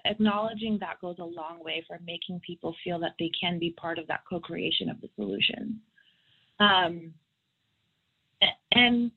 Acknowledging 0.05 0.77
that 0.79 0.99
goes 1.01 1.15
a 1.19 1.23
long 1.23 1.63
way 1.63 1.83
for 1.87 1.97
making 2.05 2.39
people 2.45 2.75
feel 2.83 2.99
that 2.99 3.15
they 3.17 3.31
can 3.39 3.57
be 3.57 3.71
part 3.71 3.97
of 3.97 4.07
that 4.07 4.21
co 4.29 4.39
creation 4.39 4.89
of 4.89 5.01
the 5.01 5.09
solution. 5.15 5.79
Um, 6.61 7.13
and 8.73 9.11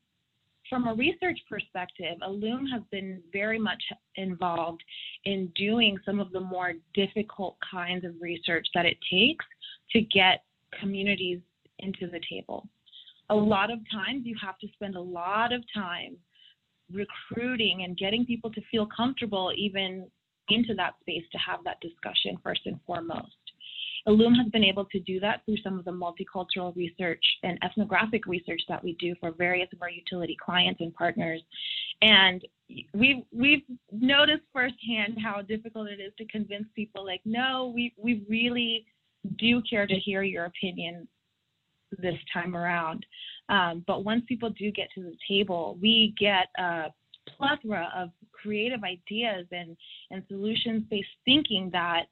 from 0.70 0.88
a 0.88 0.94
research 0.94 1.38
perspective, 1.48 2.16
ILLUME 2.22 2.66
has 2.72 2.82
been 2.90 3.20
very 3.32 3.58
much 3.58 3.82
involved 4.16 4.82
in 5.24 5.52
doing 5.54 5.98
some 6.06 6.20
of 6.20 6.32
the 6.32 6.40
more 6.40 6.72
difficult 6.94 7.56
kinds 7.70 8.04
of 8.04 8.12
research 8.20 8.66
that 8.74 8.86
it 8.86 8.96
takes 9.10 9.44
to 9.92 10.00
get 10.00 10.44
communities 10.80 11.40
into 11.80 12.06
the 12.06 12.20
table. 12.30 12.66
A 13.30 13.34
lot 13.34 13.70
of 13.70 13.78
times 13.92 14.22
you 14.24 14.36
have 14.42 14.58
to 14.58 14.68
spend 14.72 14.96
a 14.96 15.00
lot 15.00 15.52
of 15.52 15.62
time 15.74 16.16
recruiting 16.92 17.84
and 17.84 17.96
getting 17.96 18.24
people 18.24 18.50
to 18.52 18.60
feel 18.70 18.86
comfortable 18.86 19.52
even 19.56 20.06
into 20.48 20.74
that 20.74 20.94
space 21.00 21.24
to 21.32 21.38
have 21.38 21.60
that 21.64 21.80
discussion 21.80 22.36
first 22.42 22.62
and 22.66 22.78
foremost. 22.86 23.36
ILLUME 24.06 24.34
has 24.34 24.48
been 24.48 24.64
able 24.64 24.84
to 24.86 25.00
do 25.00 25.18
that 25.20 25.40
through 25.44 25.56
some 25.62 25.78
of 25.78 25.84
the 25.84 25.90
multicultural 25.90 26.76
research 26.76 27.24
and 27.42 27.58
ethnographic 27.64 28.26
research 28.26 28.60
that 28.68 28.82
we 28.84 28.94
do 29.00 29.14
for 29.18 29.30
various 29.32 29.68
of 29.72 29.80
our 29.80 29.90
utility 29.90 30.36
clients 30.44 30.80
and 30.80 30.94
partners. 30.94 31.40
And 32.02 32.42
we've 32.92 33.22
we've 33.32 33.62
noticed 33.92 34.42
firsthand 34.52 35.18
how 35.22 35.40
difficult 35.42 35.88
it 35.88 36.00
is 36.00 36.12
to 36.18 36.26
convince 36.26 36.66
people 36.74 37.04
like, 37.04 37.22
no, 37.24 37.72
we, 37.74 37.94
we 37.96 38.22
really 38.28 38.84
do 39.38 39.62
care 39.62 39.86
to 39.86 39.94
hear 39.94 40.22
your 40.22 40.46
opinion 40.46 41.08
this 41.98 42.18
time 42.32 42.56
around. 42.56 43.06
Um, 43.48 43.84
but 43.86 44.04
once 44.04 44.24
people 44.26 44.50
do 44.50 44.70
get 44.70 44.88
to 44.94 45.02
the 45.02 45.16
table, 45.28 45.78
we 45.80 46.14
get 46.18 46.48
a 46.58 46.86
plethora 47.36 47.90
of 47.96 48.10
creative 48.32 48.82
ideas 48.84 49.46
and, 49.50 49.76
and 50.10 50.22
solutions 50.28 50.82
based 50.90 51.08
thinking 51.24 51.70
that 51.72 52.04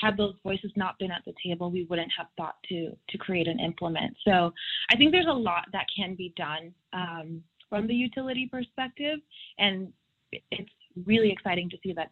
had 0.00 0.16
those 0.16 0.34
voices 0.42 0.70
not 0.76 0.98
been 0.98 1.10
at 1.10 1.22
the 1.24 1.34
table, 1.44 1.70
we 1.70 1.84
wouldn't 1.84 2.12
have 2.16 2.26
thought 2.36 2.56
to 2.68 2.96
to 3.08 3.18
create 3.18 3.48
and 3.48 3.60
implement. 3.60 4.16
So 4.24 4.52
I 4.90 4.96
think 4.96 5.12
there's 5.12 5.26
a 5.28 5.32
lot 5.32 5.66
that 5.72 5.86
can 5.94 6.14
be 6.14 6.32
done 6.36 6.72
um, 6.92 7.42
from 7.68 7.86
the 7.86 7.94
utility 7.94 8.48
perspective, 8.50 9.18
and 9.58 9.92
it's 10.50 10.70
really 11.04 11.30
exciting 11.30 11.70
to 11.70 11.76
see 11.82 11.92
that 11.94 12.10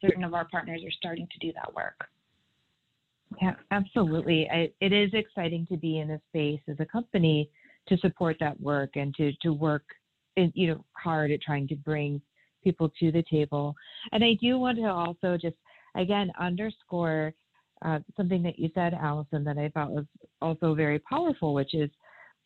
certain 0.00 0.24
of 0.24 0.34
our 0.34 0.46
partners 0.46 0.82
are 0.84 0.90
starting 0.90 1.26
to 1.30 1.46
do 1.46 1.52
that 1.54 1.72
work. 1.74 2.08
Yeah, 3.40 3.54
absolutely. 3.70 4.48
I, 4.50 4.70
it 4.80 4.92
is 4.92 5.10
exciting 5.14 5.66
to 5.70 5.76
be 5.76 6.00
in 6.00 6.10
a 6.10 6.20
space 6.28 6.60
as 6.68 6.76
a 6.80 6.84
company 6.84 7.48
to 7.88 7.96
support 7.98 8.36
that 8.40 8.60
work 8.60 8.90
and 8.96 9.14
to 9.14 9.32
to 9.42 9.52
work, 9.52 9.84
in, 10.36 10.52
you 10.54 10.68
know, 10.68 10.84
hard 10.92 11.30
at 11.30 11.40
trying 11.40 11.66
to 11.68 11.76
bring 11.76 12.20
people 12.62 12.90
to 13.00 13.10
the 13.10 13.24
table. 13.30 13.74
And 14.12 14.22
I 14.22 14.34
do 14.40 14.58
want 14.58 14.78
to 14.78 14.84
also 14.84 15.36
just 15.36 15.56
again 15.94 16.30
underscore 16.38 17.34
uh, 17.84 17.98
something 18.16 18.42
that 18.42 18.58
you 18.58 18.70
said, 18.74 18.94
Allison, 18.94 19.42
that 19.44 19.58
I 19.58 19.68
thought 19.70 19.90
was 19.90 20.04
also 20.40 20.74
very 20.74 20.98
powerful, 21.00 21.52
which 21.52 21.74
is, 21.74 21.90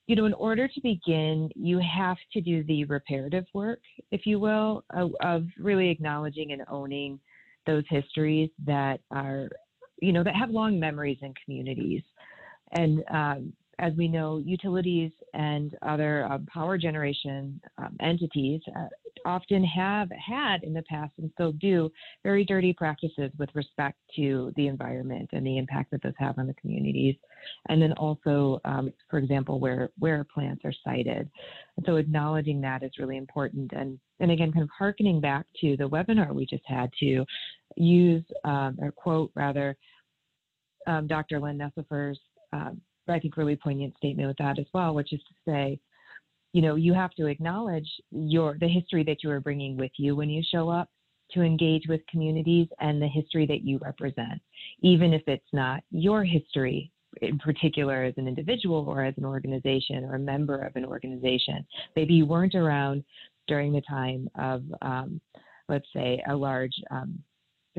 you 0.07 0.17
know, 0.17 0.25
in 0.25 0.35
order 0.35 0.67
to 0.67 0.81
begin, 0.81 1.51
you 1.55 1.79
have 1.79 2.17
to 2.33 2.41
do 2.41 2.65
the 2.65 2.85
reparative 2.85 3.45
work, 3.53 3.81
if 4.11 4.25
you 4.25 4.39
will, 4.39 4.85
of, 4.91 5.11
of 5.21 5.45
really 5.59 5.91
acknowledging 5.91 6.53
and 6.53 6.63
owning 6.69 7.21
those 7.67 7.85
histories 7.91 8.49
that 8.65 9.01
are, 9.11 9.49
you 10.01 10.13
know, 10.13 10.23
that 10.23 10.35
have 10.37 10.51
long 10.51 10.79
memories 10.79 11.19
in 11.23 11.35
communities. 11.45 12.03
And 12.73 13.05
um, 13.11 13.53
as 13.79 13.93
we 13.97 14.09
know, 14.09 14.39
utilities 14.39 15.13
and 15.35 15.77
other 15.83 16.27
uh, 16.31 16.39
power 16.53 16.79
generation 16.79 17.61
um, 17.79 17.97
entities 18.01 18.61
uh, 18.75 18.87
often 19.27 19.63
have 19.65 20.09
had 20.11 20.63
in 20.63 20.73
the 20.73 20.83
past 20.83 21.13
and 21.19 21.31
still 21.35 21.53
do 21.53 21.91
very 22.23 22.45
dirty 22.45 22.73
practices 22.73 23.31
with 23.39 23.51
respect 23.55 23.99
to 24.15 24.53
the 24.57 24.67
environment 24.67 25.29
and 25.33 25.47
the 25.47 25.59
impact 25.59 25.91
that 25.91 26.03
those 26.03 26.15
have 26.19 26.39
on 26.39 26.47
the 26.47 26.55
communities. 26.55 27.17
And 27.69 27.83
then 27.83 27.93
also, 27.95 28.61
um, 28.65 28.93
for 29.11 29.19
example, 29.19 29.61
where, 29.61 29.91
where 29.99 30.25
plants 30.25 30.63
are 30.65 30.73
sited. 30.85 31.29
And 31.77 31.87
so 31.87 31.97
acknowledging 31.97 32.61
that 32.63 32.83
is 32.83 32.93
really 32.99 33.17
important. 33.17 33.73
And, 33.73 33.99
and 34.21 34.31
again, 34.31 34.53
kind 34.53 34.63
of 34.63 34.71
harkening 34.77 35.21
back 35.21 35.45
to 35.61 35.77
the 35.77 35.89
webinar 35.89 36.33
we 36.33 36.47
just 36.47 36.65
had 36.67 36.91
to 37.01 37.25
use, 37.77 38.25
um, 38.45 38.79
or 38.81 38.91
quote 38.93 39.33
rather, 39.35 39.77
um, 40.87 41.07
Dr. 41.09 41.41
Len 41.41 41.59
Necefer's 41.59 42.19
um, 42.53 42.81
I 43.09 43.19
think, 43.19 43.37
really 43.37 43.57
poignant 43.57 43.97
statement 43.97 44.29
with 44.29 44.39
that 44.39 44.59
as 44.59 44.67
well, 44.73 44.95
which 44.95 45.13
is 45.13 45.21
to 45.21 45.35
say, 45.51 45.79
you 46.53 46.63
know, 46.63 46.75
you 46.75 46.95
have 46.95 47.13
to 47.13 47.27
acknowledge 47.27 47.89
your 48.11 48.57
the 48.59 48.69
history 48.69 49.05
that 49.05 49.23
you 49.23 49.31
are 49.31 49.41
bringing 49.41 49.77
with 49.77 49.93
you 49.99 50.17
when 50.17 50.31
you 50.31 50.43
show 50.51 50.69
up 50.69 50.89
to 51.33 51.43
engage 51.43 51.83
with 51.89 52.01
communities 52.11 52.69
and 52.81 53.03
the 53.03 53.09
history 53.09 53.47
that 53.47 53.63
you 53.63 53.79
represent, 53.83 54.41
even 54.81 55.13
if 55.13 55.23
it's 55.27 55.53
not 55.53 55.83
your 55.91 56.25
history 56.25 56.91
in 57.23 57.39
particular 57.39 58.05
as 58.05 58.15
an 58.17 58.29
individual 58.29 58.85
or 58.89 59.05
as 59.05 59.15
an 59.17 59.25
organization 59.25 60.05
or 60.05 60.15
a 60.15 60.19
member 60.19 60.59
of 60.59 60.77
an 60.77 60.85
organization. 60.85 61.67
Maybe 61.95 62.15
you 62.15 62.27
weren't 62.27 62.55
around 62.55 63.05
during 63.49 63.73
the 63.73 63.83
time 63.83 64.29
of, 64.39 64.63
um, 64.83 65.21
let's 65.69 65.87
say, 65.95 66.23
a 66.29 66.35
large 66.35 66.75
um, 66.91 67.19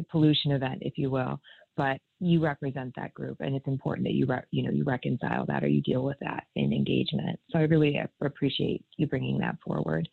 pollution 0.09 0.51
event, 0.51 0.79
if 0.81 0.97
you 0.97 1.09
will, 1.09 1.39
but 1.77 1.99
you 2.19 2.43
represent 2.43 2.91
that 2.95 3.13
group 3.13 3.37
and 3.39 3.55
it's 3.55 3.67
important 3.67 4.05
that 4.05 4.15
you 4.15 4.25
re- 4.25 4.41
you 4.51 4.63
know 4.63 4.71
you 4.71 4.83
reconcile 4.83 5.45
that 5.45 5.63
or 5.63 5.67
you 5.67 5.81
deal 5.81 6.03
with 6.03 6.17
that 6.19 6.45
in 6.55 6.73
engagement. 6.73 7.39
So 7.51 7.59
i 7.59 7.63
really 7.63 8.01
appreciate 8.21 8.83
you 8.97 9.07
bringing 9.07 9.37
that 9.39 9.55
forward. 9.63 10.09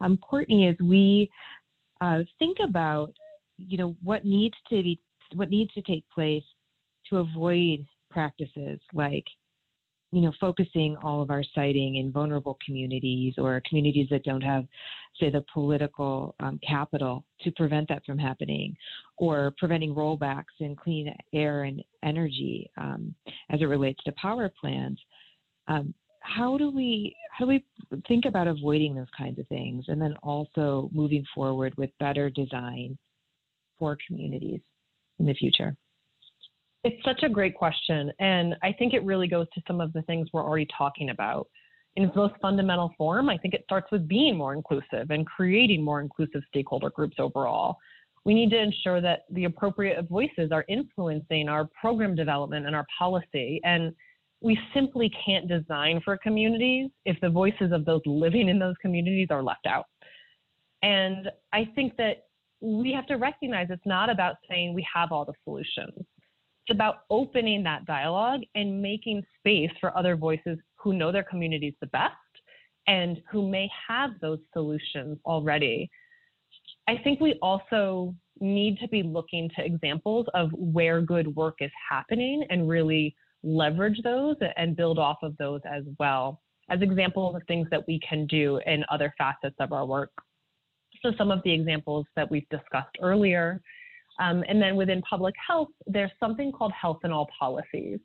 Um, 0.00 0.18
courtney 0.18 0.68
as 0.68 0.76
we 0.84 1.30
uh, 2.00 2.22
think 2.38 2.58
about 2.62 3.14
you 3.56 3.78
know 3.78 3.96
what 4.02 4.24
needs 4.24 4.56
to 4.68 4.82
be 4.82 5.00
what 5.34 5.48
needs 5.48 5.72
to 5.74 5.82
take 5.82 6.04
place 6.10 6.44
to 7.08 7.18
avoid 7.18 7.86
practices 8.10 8.80
like 8.92 9.24
you 10.14 10.20
know, 10.20 10.32
focusing 10.40 10.96
all 11.02 11.20
of 11.20 11.30
our 11.30 11.42
siting 11.56 11.96
in 11.96 12.12
vulnerable 12.12 12.56
communities 12.64 13.34
or 13.36 13.60
communities 13.68 14.06
that 14.10 14.22
don't 14.22 14.42
have, 14.42 14.64
say, 15.18 15.28
the 15.28 15.44
political 15.52 16.36
um, 16.38 16.60
capital 16.66 17.24
to 17.40 17.50
prevent 17.50 17.88
that 17.88 18.04
from 18.06 18.16
happening, 18.16 18.76
or 19.16 19.52
preventing 19.58 19.92
rollbacks 19.92 20.44
in 20.60 20.76
clean 20.76 21.12
air 21.32 21.64
and 21.64 21.82
energy 22.04 22.70
um, 22.76 23.12
as 23.50 23.60
it 23.60 23.64
relates 23.64 24.02
to 24.04 24.12
power 24.12 24.48
plants. 24.60 25.02
Um, 25.66 25.92
how 26.20 26.56
do 26.56 26.70
we 26.70 27.14
how 27.36 27.44
do 27.44 27.48
we 27.48 27.64
think 28.06 28.24
about 28.24 28.46
avoiding 28.46 28.94
those 28.94 29.10
kinds 29.18 29.40
of 29.40 29.48
things, 29.48 29.84
and 29.88 30.00
then 30.00 30.14
also 30.22 30.90
moving 30.92 31.24
forward 31.34 31.74
with 31.76 31.90
better 31.98 32.30
design 32.30 32.96
for 33.80 33.98
communities 34.06 34.60
in 35.18 35.26
the 35.26 35.34
future? 35.34 35.76
It's 36.84 37.02
such 37.02 37.22
a 37.22 37.30
great 37.30 37.54
question. 37.54 38.12
And 38.20 38.54
I 38.62 38.72
think 38.72 38.92
it 38.92 39.02
really 39.04 39.26
goes 39.26 39.46
to 39.54 39.62
some 39.66 39.80
of 39.80 39.92
the 39.94 40.02
things 40.02 40.28
we're 40.32 40.44
already 40.44 40.68
talking 40.76 41.10
about. 41.10 41.48
in 41.96 42.02
its 42.02 42.16
most 42.16 42.34
fundamental 42.42 42.92
form, 42.98 43.28
I 43.30 43.38
think 43.38 43.54
it 43.54 43.62
starts 43.64 43.90
with 43.92 44.08
being 44.08 44.36
more 44.36 44.52
inclusive 44.52 45.10
and 45.10 45.24
creating 45.24 45.82
more 45.82 46.00
inclusive 46.00 46.42
stakeholder 46.48 46.90
groups 46.90 47.16
overall. 47.20 47.76
We 48.24 48.34
need 48.34 48.50
to 48.50 48.58
ensure 48.58 49.00
that 49.00 49.20
the 49.30 49.44
appropriate 49.44 50.08
voices 50.08 50.50
are 50.50 50.64
influencing 50.68 51.48
our 51.48 51.68
program 51.80 52.16
development 52.16 52.66
and 52.66 52.74
our 52.74 52.86
policy. 52.98 53.60
And 53.64 53.94
we 54.40 54.58
simply 54.74 55.10
can't 55.24 55.46
design 55.46 56.00
for 56.04 56.18
communities 56.18 56.90
if 57.04 57.16
the 57.20 57.30
voices 57.30 57.70
of 57.70 57.84
those 57.84 58.02
living 58.06 58.48
in 58.48 58.58
those 58.58 58.74
communities 58.82 59.28
are 59.30 59.42
left 59.42 59.66
out. 59.66 59.86
And 60.82 61.30
I 61.52 61.68
think 61.76 61.96
that 61.98 62.24
we 62.60 62.92
have 62.92 63.06
to 63.06 63.16
recognize 63.16 63.68
it's 63.70 63.86
not 63.86 64.10
about 64.10 64.36
saying 64.50 64.74
we 64.74 64.84
have 64.92 65.12
all 65.12 65.24
the 65.24 65.34
solutions. 65.44 66.04
It's 66.66 66.74
about 66.74 67.00
opening 67.10 67.62
that 67.64 67.84
dialogue 67.84 68.40
and 68.54 68.80
making 68.80 69.22
space 69.38 69.70
for 69.80 69.96
other 69.96 70.16
voices 70.16 70.58
who 70.76 70.94
know 70.94 71.12
their 71.12 71.22
communities 71.22 71.74
the 71.80 71.88
best 71.88 72.14
and 72.86 73.20
who 73.30 73.48
may 73.48 73.68
have 73.88 74.10
those 74.20 74.38
solutions 74.52 75.18
already. 75.26 75.90
I 76.88 76.96
think 77.02 77.20
we 77.20 77.38
also 77.42 78.14
need 78.40 78.78
to 78.78 78.88
be 78.88 79.02
looking 79.02 79.50
to 79.56 79.64
examples 79.64 80.26
of 80.34 80.50
where 80.52 81.00
good 81.00 81.34
work 81.34 81.56
is 81.60 81.70
happening 81.90 82.44
and 82.50 82.68
really 82.68 83.14
leverage 83.42 84.00
those 84.02 84.36
and 84.56 84.76
build 84.76 84.98
off 84.98 85.18
of 85.22 85.36
those 85.36 85.60
as 85.70 85.84
well 85.98 86.40
as 86.70 86.80
examples 86.80 87.36
of 87.36 87.42
things 87.46 87.68
that 87.70 87.86
we 87.86 88.00
can 88.06 88.26
do 88.26 88.58
in 88.66 88.84
other 88.90 89.12
facets 89.18 89.56
of 89.60 89.72
our 89.72 89.84
work. 89.84 90.10
So 91.02 91.12
some 91.18 91.30
of 91.30 91.42
the 91.44 91.52
examples 91.52 92.06
that 92.16 92.30
we've 92.30 92.48
discussed 92.48 92.96
earlier. 93.02 93.60
Um, 94.20 94.44
and 94.48 94.62
then 94.62 94.76
within 94.76 95.02
public 95.02 95.34
health, 95.46 95.68
there's 95.86 96.10
something 96.20 96.52
called 96.52 96.72
health 96.72 96.98
in 97.04 97.12
all 97.12 97.28
policies. 97.38 97.98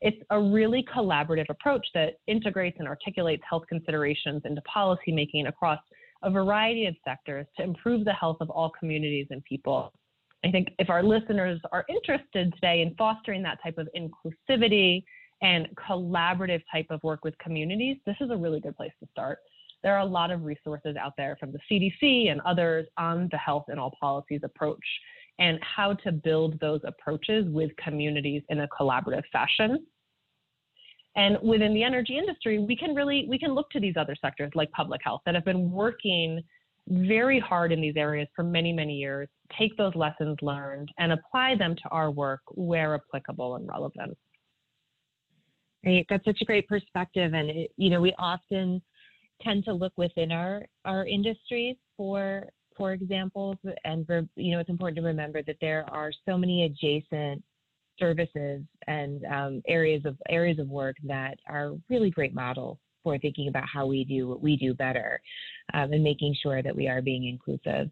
It's 0.00 0.22
a 0.30 0.40
really 0.40 0.84
collaborative 0.94 1.50
approach 1.50 1.86
that 1.94 2.14
integrates 2.26 2.76
and 2.78 2.88
articulates 2.88 3.42
health 3.48 3.64
considerations 3.68 4.42
into 4.46 4.62
policymaking 4.62 5.48
across 5.48 5.78
a 6.22 6.30
variety 6.30 6.86
of 6.86 6.94
sectors 7.04 7.46
to 7.56 7.62
improve 7.62 8.04
the 8.04 8.12
health 8.12 8.38
of 8.40 8.48
all 8.50 8.70
communities 8.78 9.26
and 9.30 9.44
people. 9.44 9.92
I 10.44 10.50
think 10.50 10.68
if 10.78 10.88
our 10.88 11.02
listeners 11.02 11.60
are 11.70 11.84
interested 11.88 12.52
today 12.54 12.80
in 12.80 12.94
fostering 12.96 13.42
that 13.42 13.58
type 13.62 13.76
of 13.76 13.88
inclusivity 13.94 15.04
and 15.42 15.68
collaborative 15.76 16.62
type 16.72 16.86
of 16.90 17.02
work 17.02 17.24
with 17.24 17.36
communities, 17.38 17.96
this 18.06 18.16
is 18.20 18.30
a 18.30 18.36
really 18.36 18.60
good 18.60 18.76
place 18.76 18.92
to 19.00 19.08
start. 19.10 19.38
There 19.82 19.94
are 19.94 20.00
a 20.00 20.06
lot 20.06 20.30
of 20.30 20.44
resources 20.44 20.96
out 20.96 21.12
there 21.16 21.36
from 21.40 21.52
the 21.52 21.58
CDC 21.70 22.30
and 22.30 22.40
others 22.42 22.86
on 22.98 23.28
the 23.32 23.38
health 23.38 23.64
in 23.70 23.78
all 23.78 23.94
policies 23.98 24.40
approach 24.44 24.78
and 25.40 25.58
how 25.62 25.94
to 25.94 26.12
build 26.12 26.60
those 26.60 26.80
approaches 26.84 27.46
with 27.48 27.70
communities 27.76 28.42
in 28.50 28.60
a 28.60 28.68
collaborative 28.68 29.24
fashion. 29.32 29.84
And 31.16 31.38
within 31.42 31.74
the 31.74 31.82
energy 31.82 32.18
industry, 32.18 32.60
we 32.60 32.76
can 32.76 32.94
really 32.94 33.26
we 33.28 33.38
can 33.38 33.52
look 33.52 33.68
to 33.70 33.80
these 33.80 33.94
other 33.96 34.14
sectors 34.20 34.52
like 34.54 34.70
public 34.70 35.00
health 35.02 35.22
that 35.26 35.34
have 35.34 35.44
been 35.44 35.72
working 35.72 36.40
very 36.88 37.40
hard 37.40 37.72
in 37.72 37.80
these 37.80 37.96
areas 37.96 38.28
for 38.34 38.42
many, 38.42 38.72
many 38.72 38.94
years, 38.94 39.28
take 39.58 39.76
those 39.76 39.94
lessons 39.94 40.36
learned 40.42 40.88
and 40.98 41.12
apply 41.12 41.54
them 41.56 41.74
to 41.76 41.88
our 41.90 42.10
work 42.10 42.40
where 42.52 42.94
applicable 42.94 43.56
and 43.56 43.68
relevant. 43.68 44.16
Right. 45.84 46.04
That's 46.10 46.24
such 46.24 46.38
a 46.42 46.44
great 46.44 46.68
perspective. 46.68 47.32
And, 47.32 47.48
it, 47.50 47.70
you 47.76 47.90
know, 47.90 48.00
we 48.00 48.14
often 48.18 48.82
tend 49.40 49.64
to 49.64 49.72
look 49.72 49.92
within 49.96 50.30
our, 50.30 50.62
our 50.84 51.06
industries 51.06 51.76
for, 51.96 52.44
for 52.80 52.94
examples. 52.94 53.58
And, 53.84 54.06
for, 54.06 54.26
you 54.36 54.52
know, 54.52 54.58
it's 54.58 54.70
important 54.70 54.96
to 54.96 55.02
remember 55.02 55.42
that 55.42 55.58
there 55.60 55.84
are 55.90 56.10
so 56.26 56.38
many 56.38 56.64
adjacent 56.64 57.44
services 57.98 58.62
and 58.86 59.22
um, 59.26 59.62
areas 59.68 60.06
of 60.06 60.16
areas 60.30 60.58
of 60.58 60.66
work 60.66 60.96
that 61.04 61.38
are 61.46 61.72
really 61.90 62.08
great 62.08 62.34
models 62.34 62.78
for 63.04 63.18
thinking 63.18 63.48
about 63.48 63.64
how 63.70 63.86
we 63.86 64.02
do 64.02 64.26
what 64.26 64.40
we 64.40 64.56
do 64.56 64.72
better 64.72 65.20
um, 65.74 65.92
and 65.92 66.02
making 66.02 66.34
sure 66.42 66.62
that 66.62 66.74
we 66.74 66.88
are 66.88 67.02
being 67.02 67.26
inclusive. 67.28 67.90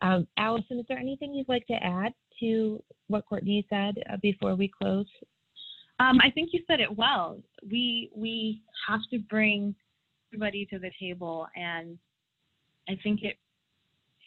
Um, 0.00 0.28
Allison, 0.38 0.78
is 0.78 0.86
there 0.88 0.98
anything 0.98 1.34
you'd 1.34 1.48
like 1.48 1.66
to 1.66 1.74
add 1.74 2.12
to 2.38 2.80
what 3.08 3.26
Courtney 3.26 3.66
said 3.68 3.96
uh, 4.12 4.16
before 4.22 4.54
we 4.54 4.68
close? 4.68 5.06
Um, 5.98 6.20
I 6.22 6.30
think 6.30 6.50
you 6.52 6.60
said 6.68 6.78
it 6.78 6.96
well. 6.96 7.36
We 7.68 8.10
we 8.14 8.62
have 8.88 9.00
to 9.10 9.18
bring 9.18 9.74
everybody 10.28 10.66
to 10.66 10.78
the 10.78 10.92
table, 11.00 11.48
and 11.56 11.98
I 12.88 12.96
think 13.02 13.24
it 13.24 13.36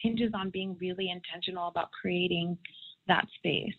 hinges 0.00 0.32
on 0.34 0.50
being 0.50 0.76
really 0.80 1.10
intentional 1.10 1.68
about 1.68 1.90
creating 1.92 2.56
that 3.08 3.26
space. 3.36 3.74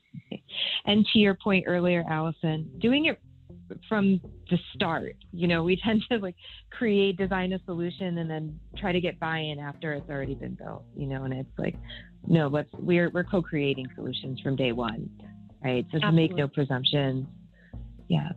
And 0.86 1.06
to 1.14 1.20
your 1.20 1.36
point 1.36 1.66
earlier, 1.68 2.04
Allison, 2.10 2.70
doing 2.80 3.06
it 3.06 3.20
from 3.90 4.22
the 4.50 4.58
start. 4.74 5.16
You 5.32 5.48
know, 5.48 5.64
we 5.64 5.76
tend 5.84 6.04
to 6.12 6.18
like 6.18 6.36
create, 6.72 7.18
design 7.18 7.54
a 7.54 7.60
solution, 7.66 8.20
and 8.20 8.30
then 8.30 8.60
try 8.78 8.92
to 8.92 9.02
get 9.02 9.20
buy-in 9.20 9.60
after 9.60 9.94
it's 9.94 10.10
already 10.10 10.36
been 10.36 10.56
built. 10.56 10.84
You 10.96 11.08
know, 11.08 11.24
and 11.24 11.34
it's 11.34 11.50
like, 11.58 11.76
no, 12.28 12.48
let's 12.48 12.70
we're 12.74 13.10
we're 13.10 13.24
co-creating 13.24 13.88
solutions 13.96 14.40
from 14.42 14.56
day 14.56 14.72
one, 14.72 15.10
right? 15.64 15.86
So 15.92 16.00
to 16.00 16.12
make 16.12 16.36
no 16.36 16.48
presumptions. 16.48 17.28
Yeah. 18.08 18.30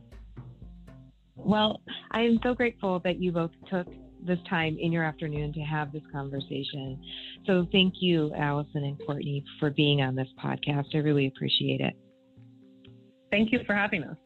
Well, 1.37 1.81
I 2.11 2.23
am 2.23 2.41
so 2.43 2.55
grateful 2.55 3.01
that 3.05 3.21
you 3.21 3.33
both 3.33 3.53
took 3.71 3.87
this 4.29 4.39
time 4.49 4.77
in 4.79 4.93
your 4.93 5.03
afternoon 5.05 5.53
to 5.55 5.61
have 5.61 5.93
this 5.93 6.03
conversation. 6.13 7.01
So 7.47 7.67
thank 7.73 7.95
you, 8.01 8.33
Allison 8.35 8.85
and 8.85 8.99
Courtney, 9.05 9.43
for 9.59 9.71
being 9.71 10.03
on 10.03 10.15
this 10.15 10.29
podcast. 10.43 10.87
I 10.95 10.99
really 10.99 11.27
appreciate 11.27 11.81
it. 11.81 11.95
Thank 13.31 13.53
you 13.53 13.61
for 13.67 13.75
having 13.75 14.05
us. 14.05 14.17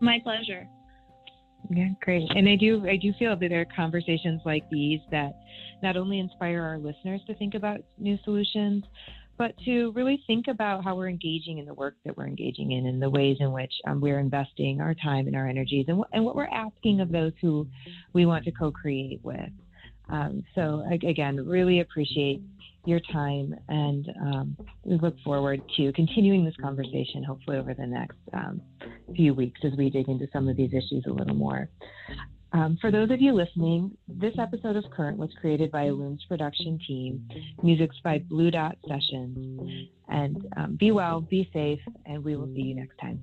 My 0.00 0.18
pleasure. 0.22 0.66
Yeah, 1.68 1.88
great. 2.02 2.28
And 2.34 2.48
I 2.48 2.56
do 2.56 2.86
I 2.88 2.96
do 2.96 3.12
feel 3.18 3.36
that 3.36 3.48
there 3.48 3.60
are 3.60 3.66
conversations 3.76 4.40
like 4.44 4.68
these 4.70 5.00
that 5.10 5.32
not 5.82 5.96
only 5.96 6.18
inspire 6.18 6.62
our 6.62 6.78
listeners 6.78 7.20
to 7.26 7.34
think 7.34 7.54
about 7.54 7.80
new 7.98 8.18
solutions, 8.24 8.84
but 9.40 9.56
to 9.64 9.90
really 9.92 10.22
think 10.26 10.48
about 10.48 10.84
how 10.84 10.94
we're 10.94 11.08
engaging 11.08 11.56
in 11.56 11.64
the 11.64 11.72
work 11.72 11.94
that 12.04 12.14
we're 12.14 12.26
engaging 12.26 12.72
in 12.72 12.86
and 12.86 13.00
the 13.00 13.08
ways 13.08 13.38
in 13.40 13.52
which 13.52 13.72
um, 13.86 13.98
we're 13.98 14.18
investing 14.18 14.82
our 14.82 14.94
time 15.02 15.26
and 15.26 15.34
our 15.34 15.48
energies 15.48 15.86
and, 15.88 16.04
and 16.12 16.22
what 16.22 16.36
we're 16.36 16.44
asking 16.48 17.00
of 17.00 17.10
those 17.10 17.32
who 17.40 17.66
we 18.12 18.26
want 18.26 18.44
to 18.44 18.50
co-create 18.50 19.18
with. 19.22 19.48
Um, 20.10 20.44
so 20.54 20.84
again, 20.90 21.36
really 21.36 21.80
appreciate 21.80 22.42
your 22.84 23.00
time, 23.10 23.54
and 23.68 24.12
um, 24.20 24.56
we 24.84 24.98
look 24.98 25.16
forward 25.24 25.62
to 25.78 25.90
continuing 25.94 26.44
this 26.44 26.56
conversation 26.60 27.24
hopefully 27.24 27.56
over 27.56 27.72
the 27.72 27.86
next 27.86 28.18
um, 28.34 28.60
few 29.16 29.32
weeks 29.32 29.58
as 29.64 29.72
we 29.78 29.88
dig 29.88 30.10
into 30.10 30.26
some 30.34 30.48
of 30.50 30.56
these 30.58 30.74
issues 30.74 31.04
a 31.06 31.10
little 31.10 31.34
more. 31.34 31.70
Um, 32.52 32.78
for 32.80 32.90
those 32.90 33.10
of 33.10 33.20
you 33.20 33.32
listening, 33.32 33.96
this 34.08 34.34
episode 34.38 34.76
of 34.76 34.84
Current 34.90 35.18
was 35.18 35.30
created 35.40 35.70
by 35.70 35.84
Illume's 35.84 36.24
production 36.28 36.78
team. 36.86 37.28
Music's 37.62 37.98
by 38.02 38.18
Blue 38.18 38.50
Dot 38.50 38.76
Sessions. 38.88 39.88
And 40.08 40.46
um, 40.56 40.76
be 40.76 40.90
well, 40.90 41.20
be 41.20 41.48
safe, 41.52 41.80
and 42.06 42.24
we 42.24 42.36
will 42.36 42.48
see 42.54 42.62
you 42.62 42.74
next 42.74 42.96
time. 42.98 43.20